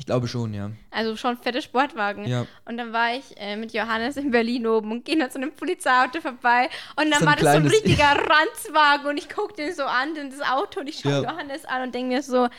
[0.03, 0.69] Ich glaube schon, ja.
[0.91, 2.25] Also schon fette Sportwagen.
[2.27, 2.45] Ja.
[2.65, 5.53] Und dann war ich äh, mit Johannes in Berlin oben und ging an so einem
[5.53, 6.67] Polizeiauto vorbei.
[6.97, 10.13] Und dann So war das so ein richtiger Ranzwagen und ich guckte den so an,
[10.17, 11.31] in das Auto und ich schaue Ja.
[11.31, 12.49] Johannes an und denke mir so,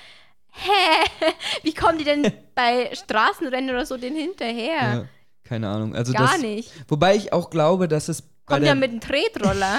[0.53, 1.07] hä,
[1.65, 4.73] wie kommen die denn bei Straßenrennen oder so den hinterher?
[4.95, 5.05] ja.
[5.47, 5.95] Keine Ahnung.
[5.95, 6.73] Also Gar das, nicht.
[6.89, 9.79] Wobei ich auch glaube, dass es Kommt ja mit einem Tretroller.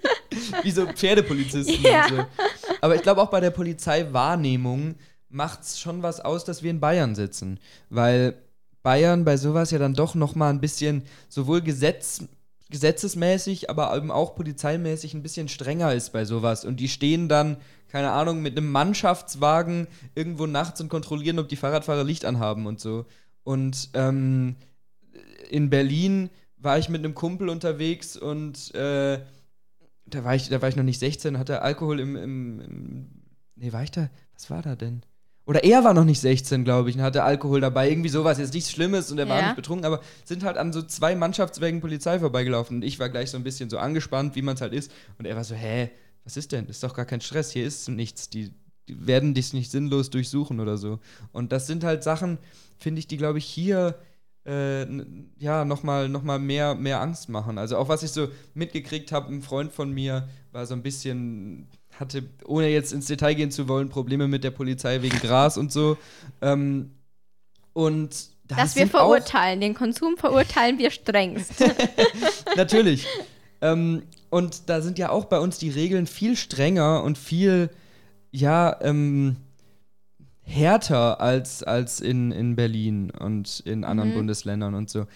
[0.62, 2.06] wie so Pferdepolizisten Ja.
[2.08, 2.24] so.
[2.80, 4.94] Aber ich glaube auch bei der Polizeiwahrnehmung
[5.30, 7.58] macht es schon was aus, dass wir in Bayern sitzen.
[7.88, 8.34] Weil
[8.82, 12.24] Bayern bei sowas ja dann doch noch mal ein bisschen sowohl Gesetz,
[12.70, 16.64] gesetzesmäßig, aber eben auch polizeimäßig ein bisschen strenger ist bei sowas.
[16.64, 17.56] Und die stehen dann,
[17.88, 22.80] keine Ahnung, mit einem Mannschaftswagen irgendwo nachts und kontrollieren, ob die Fahrradfahrer Licht anhaben und
[22.80, 23.06] so.
[23.44, 24.56] Und ähm,
[25.50, 29.20] in Berlin war ich mit einem Kumpel unterwegs und äh,
[30.06, 33.06] da war ich, da war ich noch nicht 16, hatte Alkohol im, im, im
[33.60, 34.08] Nee, war ich da?
[34.32, 35.02] Was war da denn?
[35.50, 37.90] Oder er war noch nicht 16, glaube ich, und hatte Alkohol dabei.
[37.90, 38.38] Irgendwie sowas.
[38.38, 39.46] Jetzt nichts Schlimmes und er war Ja.
[39.46, 42.76] nicht betrunken, aber sind halt an so zwei Mannschaftswägen Polizei vorbeigelaufen.
[42.76, 44.92] Und ich war gleich so ein bisschen so angespannt, wie man es halt ist.
[45.18, 45.90] Und er war so, hä,
[46.22, 46.66] was ist denn?
[46.66, 48.30] Ist doch gar kein Stress, hier ist nichts.
[48.30, 48.52] Die,
[48.88, 51.00] die werden dich nicht sinnlos durchsuchen oder so.
[51.32, 52.38] Und das sind halt Sachen,
[52.78, 53.96] finde ich, die, glaube ich, hier
[54.46, 54.86] äh,
[55.36, 57.58] ja, nochmal noch mal mehr, mehr Angst machen.
[57.58, 61.66] Also auch was ich so mitgekriegt habe, ein Freund von mir war so ein bisschen,
[62.00, 65.70] hatte, ohne jetzt ins Detail gehen zu wollen, Probleme mit der Polizei wegen Gras und
[65.70, 65.96] so.
[66.40, 66.90] Ähm,
[67.72, 68.10] und
[68.48, 71.52] das Dass wir verurteilen, den Konsum verurteilen wir strengst.
[72.56, 73.06] Natürlich.
[73.60, 77.70] ähm, und da sind ja auch bei uns die Regeln viel strenger und viel,
[78.32, 79.36] ja, ähm,
[80.42, 84.14] härter als, als in, in Berlin und in anderen Mhm.
[84.14, 85.06] Bundesländern und so.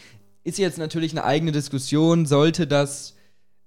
[0.45, 3.14] Ist jetzt natürlich eine eigene Diskussion, sollte das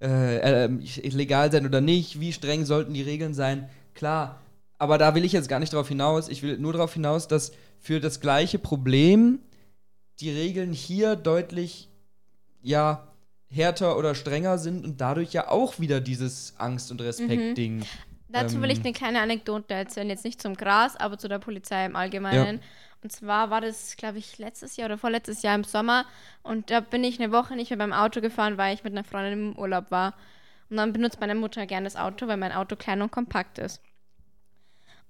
[0.02, 0.70] äh, äh,
[1.10, 4.40] legal sein oder nicht, wie streng sollten die Regeln sein, klar.
[4.78, 6.30] Aber da will ich jetzt gar nicht drauf hinaus.
[6.30, 9.40] Ich will nur darauf hinaus, dass für das gleiche Problem
[10.20, 11.90] die Regeln hier deutlich,
[12.62, 13.08] ja,
[13.50, 17.84] härter oder strenger sind und dadurch ja auch wieder dieses Angst- und Respekt-Ding.
[18.30, 18.86] Dazu will ich Ähm.
[18.86, 20.10] eine kleine Anekdote erzählen.
[20.10, 22.60] Jetzt nicht zum Gras, aber zu der Polizei im Allgemeinen.
[23.04, 26.06] Und zwar war das, glaube ich, letztes Jahr oder vorletztes Jahr im Sommer.
[26.44, 29.04] Und da bin ich eine Woche nicht mehr beim Auto gefahren, weil ich mit einer
[29.04, 30.14] Freundin im Urlaub war.
[30.70, 33.82] Und dann benutzt meine Mutter gerne das Auto, weil mein Auto klein und kompakt ist.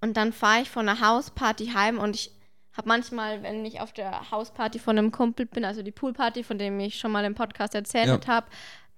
[0.02, 2.32] Und dann fahre ich von einer Hausparty heim und ich
[2.76, 6.60] habe manchmal, wenn ich auf der Hausparty von einem Kumpel bin, also die Poolparty, von
[6.60, 8.20] dem ich schon mal im Podcast erzählt Ja.
[8.28, 8.48] habe,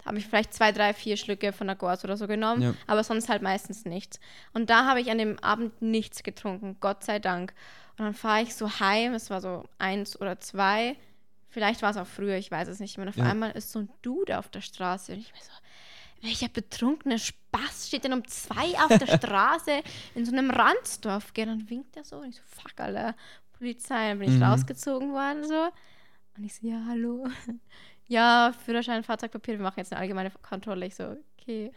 [0.06, 2.74] habe ich vielleicht zwei, drei, vier Schlücke von der Goas oder so genommen, Ja.
[2.88, 4.20] aber sonst halt meistens nichts.
[4.54, 7.54] Und da habe ich an dem Abend nichts getrunken, Gott sei Dank.
[8.00, 10.96] Und dann fahre ich so heim, es war so eins oder zwei,
[11.50, 13.06] vielleicht war es auch früher, ich weiß es nicht mehr.
[13.08, 13.26] Und auf Ja.
[13.26, 15.52] einmal ist so ein Dude auf der Straße und ich mir so,
[16.22, 19.82] welcher betrunkene Spaß steht denn um zwei auf der Straße
[20.16, 21.34] in so einem Ranzdorf?
[21.34, 21.46] Gell?
[21.48, 23.16] Dann winkt er so und ich so, fuck, Alter,
[23.54, 24.10] Polizei.
[24.10, 24.44] Dann bin ich Mhm.
[24.44, 25.70] rausgezogen worden so.
[26.38, 27.28] Und ich so, ja, hallo.
[28.08, 30.88] Ja, Führerschein, Fahrzeugpapiere, wir machen jetzt eine allgemeine Kontrolle.
[30.88, 31.72] Ich so, okay.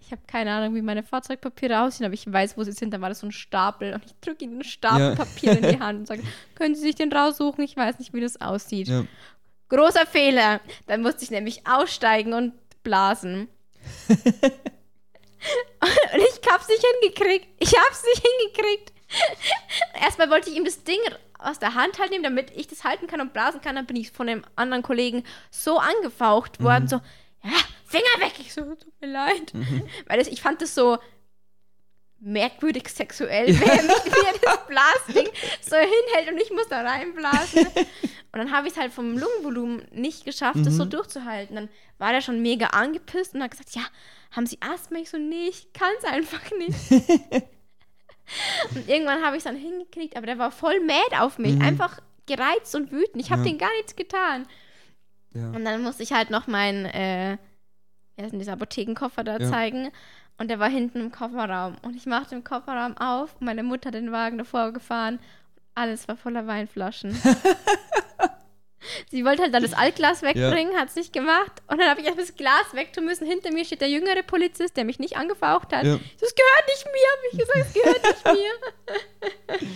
[0.00, 2.92] Ich habe keine Ahnung, wie meine Fahrzeugpapiere aussehen, aber ich weiß, wo sie sind.
[2.92, 5.14] Dann war das so ein Stapel und ich drücke ihnen einen Stapel Ja.
[5.14, 6.22] Papier in die Hand und sage,
[6.54, 7.64] können Sie sich den raussuchen?
[7.64, 8.88] Ich weiß nicht, wie das aussieht.
[8.88, 9.04] Ja.
[9.68, 10.60] Großer Fehler.
[10.86, 12.52] Dann musste ich nämlich aussteigen und
[12.82, 13.48] blasen.
[14.08, 14.18] und
[16.18, 17.46] ich hab's nicht hingekriegt.
[17.58, 18.92] Ich hab's nicht hingekriegt.
[20.00, 20.98] Erstmal wollte ich ihm das Ding
[21.38, 23.76] aus der Hand halt nehmen, damit ich das halten kann und blasen kann.
[23.76, 26.96] Dann bin ich von dem anderen Kollegen so angefaucht worden, so,
[27.42, 27.50] ja,
[27.86, 28.34] Finger weg.
[28.40, 29.52] Ich so, tut mir leid.
[30.06, 30.98] Weil das, ich fand das so
[32.20, 35.28] merkwürdig sexuell, wenn er mich mir das Blasding
[35.60, 37.66] so hinhält und ich muss da reinblasen.
[37.66, 41.54] Und dann habe ich es halt vom Lungenvolumen nicht geschafft, das so durchzuhalten.
[41.54, 41.68] Dann
[41.98, 43.82] war der schon mega angepisst und hat gesagt, ja,
[44.32, 44.98] haben Sie Asthma?
[44.98, 46.90] Ich so, nee, ich kann es einfach nicht.
[48.74, 52.00] und irgendwann habe ich es dann hingekriegt, aber der war voll mad auf mich, einfach
[52.26, 53.22] gereizt und wütend.
[53.22, 53.48] Ich habe Ja.
[53.48, 54.48] den gar nichts getan.
[55.34, 55.48] Ja.
[55.50, 57.36] Und dann musste ich halt noch meinen, äh,
[58.16, 59.50] denn dieser Apothekenkoffer da Ja.
[59.50, 59.90] zeigen.
[60.38, 61.76] Und der war hinten im Kofferraum.
[61.82, 65.18] Und ich machte den Kofferraum auf und meine Mutter hat den Wagen davor gefahren.
[65.76, 67.16] Alles war voller Weinflaschen.
[69.10, 71.62] Sie wollte halt dann das Altglas wegbringen, hat es nicht gemacht.
[71.68, 73.26] Und dann habe ich das Glas wegtun müssen.
[73.26, 75.84] Hinter mir steht der jüngere Polizist, der mich nicht angefaucht hat.
[75.84, 75.98] Ja.
[76.20, 79.68] Das gehört nicht mir, habe ich gesagt, es gehört nicht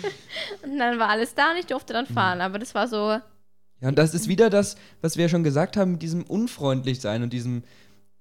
[0.63, 0.71] mir.
[0.73, 2.43] und dann war alles da und ich durfte dann fahren.
[2.43, 3.13] Aber das war so,
[3.81, 7.01] Ja, und das ist wieder das, was wir ja schon gesagt haben, mit diesem unfreundlich
[7.01, 7.63] sein und diesem,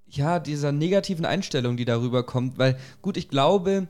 [0.09, 2.57] ja, dieser negativen Einstellung, die darüber kommt.
[2.57, 3.87] Weil, gut, ich glaube,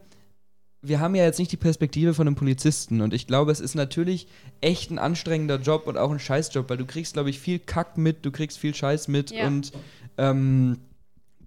[0.81, 3.75] wir haben ja jetzt nicht die Perspektive von einem Polizisten und ich glaube, es ist
[3.75, 4.27] natürlich
[4.61, 7.97] echt ein anstrengender Job und auch ein Scheißjob, weil du kriegst, glaube ich, viel Kack
[7.97, 9.47] mit, du kriegst viel Scheiß mit Ja.
[9.47, 9.71] und
[10.17, 10.77] ähm,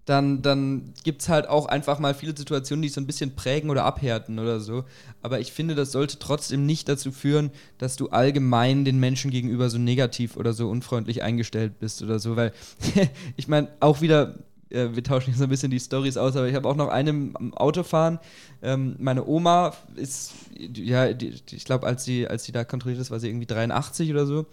[0.06, 3.70] dann, dann gibt es halt auch einfach mal viele Situationen, die so ein bisschen prägen
[3.70, 4.84] oder abhärten oder so.
[5.22, 9.70] Aber ich finde, das sollte trotzdem nicht dazu führen, dass du allgemein den Menschen gegenüber
[9.70, 12.34] so negativ oder so unfreundlich eingestellt bist oder so.
[12.34, 12.52] Weil,
[13.36, 14.34] ich meine, auch wieder,
[14.70, 16.88] äh, wir tauschen jetzt so ein bisschen die Stories aus, aber ich habe auch noch
[16.88, 18.18] einen am Autofahren.
[18.62, 23.10] Ähm, meine Oma ist, ja, die, ich glaube, als sie, als sie da kontrolliert ist,
[23.10, 24.46] war sie irgendwie 83 oder so.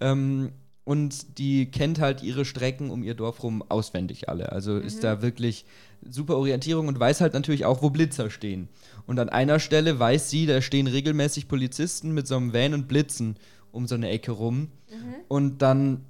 [0.00, 0.52] Ähm,
[0.84, 4.50] und die kennt halt ihre Strecken um ihr Dorf rum auswendig alle.
[4.50, 5.64] Also ist da wirklich
[6.08, 8.68] super Orientierung und weiß halt natürlich auch, wo Blitzer stehen.
[9.06, 12.88] Und an einer Stelle weiß sie, da stehen regelmäßig Polizisten mit so einem Van und
[12.88, 13.36] Blitzen
[13.72, 14.68] um so eine Ecke rum.
[15.28, 16.06] Und dann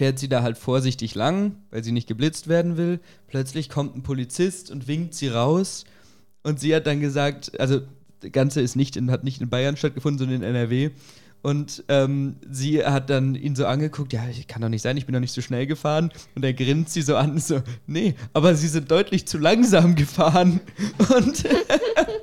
[0.00, 3.00] fährt sie da halt vorsichtig lang, weil sie nicht geblitzt werden will.
[3.26, 5.84] Plötzlich kommt ein Polizist und winkt sie raus.
[6.42, 7.82] Und sie hat dann gesagt, also
[8.20, 10.88] das Ganze ist nicht in, hat nicht in Bayern stattgefunden, sondern in NRW.
[11.42, 15.12] Und ähm, sie hat dann ihn so angeguckt, ja, kann doch nicht sein, ich bin
[15.12, 16.10] doch nicht so schnell gefahren.
[16.34, 20.60] Und er grinst sie so an, so, nee, aber sie sind deutlich zu langsam gefahren.
[21.14, 21.44] Und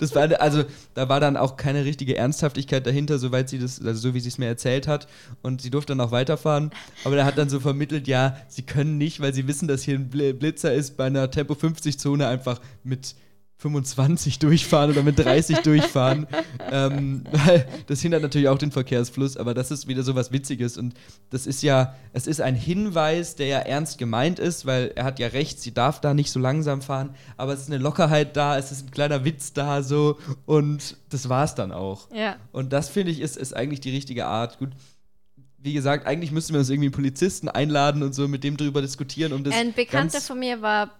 [0.00, 4.00] das war, also, da war dann auch keine richtige Ernsthaftigkeit dahinter, soweit sie das, also
[4.00, 5.08] so wie sie es mir erzählt hat.
[5.42, 6.70] Und sie durfte dann auch weiterfahren.
[7.04, 9.96] Aber er hat dann so vermittelt, ja, sie können nicht, weil sie wissen, dass hier
[9.96, 13.14] ein Bl- Blitzer ist, bei einer Tempo 50-Zone einfach mit
[13.62, 16.26] 25 durchfahren oder mit 30 durchfahren.
[16.70, 17.22] ähm,
[17.86, 20.76] das hindert natürlich auch den Verkehrsfluss, aber das ist wieder so was Witziges.
[20.76, 20.94] Und
[21.30, 25.20] das ist ja, es ist ein Hinweis, der ja ernst gemeint ist, weil er hat
[25.20, 28.58] ja recht, sie darf da nicht so langsam fahren, aber es ist eine Lockerheit da,
[28.58, 32.10] es ist ein kleiner Witz da so und das war's dann auch.
[32.12, 32.36] ja.
[32.50, 34.58] Und das finde ich ist, ist eigentlich die richtige Art.
[34.58, 34.70] Gut.
[35.58, 38.82] Wie gesagt, eigentlich müssten wir uns irgendwie einen Polizisten einladen und so mit dem drüber
[38.82, 39.54] diskutieren, um das.
[39.54, 40.90] Ein Bekannter von mir war,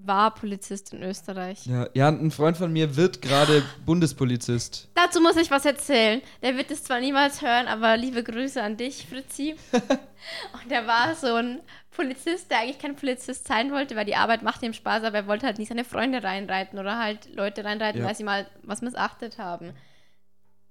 [0.00, 1.66] war Polizist in Österreich.
[1.66, 4.88] Ja, ja, ein Freund von mir wird gerade Bundespolizist.
[4.94, 6.22] Dazu muss ich was erzählen.
[6.42, 9.56] Der wird es zwar niemals hören, aber liebe Grüße an dich, Fritzi.
[9.72, 14.42] Und der war so ein Polizist, der eigentlich kein Polizist sein wollte, weil die Arbeit
[14.42, 18.00] macht ihm Spaß, aber er wollte halt nicht seine Freunde reinreiten oder halt Leute reinreiten,
[18.02, 18.06] Ja.
[18.06, 19.72] weil sie mal was missachtet haben.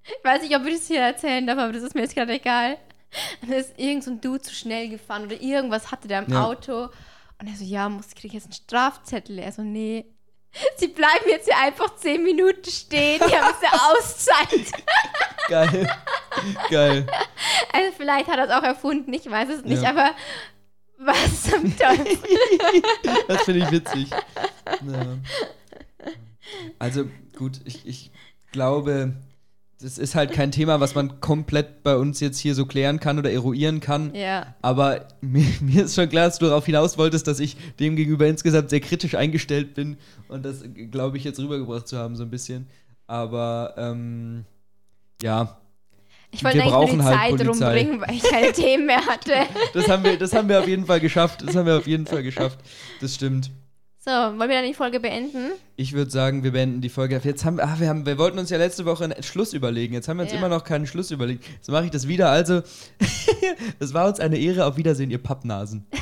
[0.04, 2.32] Ich weiß nicht, ob ich das hier erzählen darf, aber das ist mir jetzt gerade
[2.34, 2.78] egal.
[3.42, 6.46] Dann ist irgend so ein Dude zu schnell gefahren oder irgendwas hatte der im Ja.
[6.46, 6.90] Auto.
[7.40, 9.38] Und er so, ja, muss, krieg ich jetzt einen Strafzettel?
[9.40, 10.06] Er so, nee.
[10.78, 13.20] Sie bleiben jetzt hier einfach zehn Minuten stehen.
[13.28, 14.72] Die haben eine Auszeit.
[15.48, 15.96] Geil.
[16.70, 17.08] Geil.
[17.72, 19.92] Also vielleicht hat er es auch erfunden, ich weiß es nicht, Ja.
[19.92, 20.12] aber
[20.98, 22.18] was zum Teufel?
[23.28, 24.10] Das finde ich witzig.
[24.10, 25.18] Ja.
[26.80, 27.06] Also
[27.38, 28.12] gut, ich, ich
[28.52, 29.14] glaube,
[29.80, 33.20] das ist halt kein Thema, was man komplett bei uns jetzt hier so klären kann
[33.20, 34.14] oder eruieren kann.
[34.16, 34.56] Ja.
[34.62, 38.26] Aber mir, mir ist schon klar, dass du darauf hinaus wolltest, dass ich dem gegenüber
[38.28, 39.98] insgesamt sehr kritisch eingestellt bin
[40.30, 42.68] und das, glaube ich, jetzt rübergebracht zu haben, so ein bisschen.
[43.06, 44.46] Aber ähm,
[45.22, 45.58] ja,
[46.32, 47.66] Ich wollte eigentlich nur die brauchen halt Zeit Polizei.
[47.66, 49.34] rumbringen, weil ich keine Themen mehr hatte.
[49.74, 51.44] das haben, wir, das haben wir auf jeden Fall geschafft.
[51.46, 52.60] Das haben wir auf jeden Fall geschafft.
[53.00, 53.52] Das stimmt.
[54.08, 55.52] So, wollen wir dann die Folge beenden?
[55.76, 57.20] Ich würde sagen, wir beenden die Folge.
[57.22, 59.94] Jetzt haben, ah, wir, haben, wir wollten uns ja letzte Woche einen Schluss überlegen.
[59.94, 60.38] Jetzt haben wir uns Ja.
[60.38, 61.44] immer noch keinen Schluss überlegt.
[61.56, 62.30] Jetzt mache ich das wieder.
[62.30, 62.62] Also,
[63.80, 64.66] es war uns eine Ehre.
[64.66, 65.86] Auf Wiedersehen, ihr Pappnasen.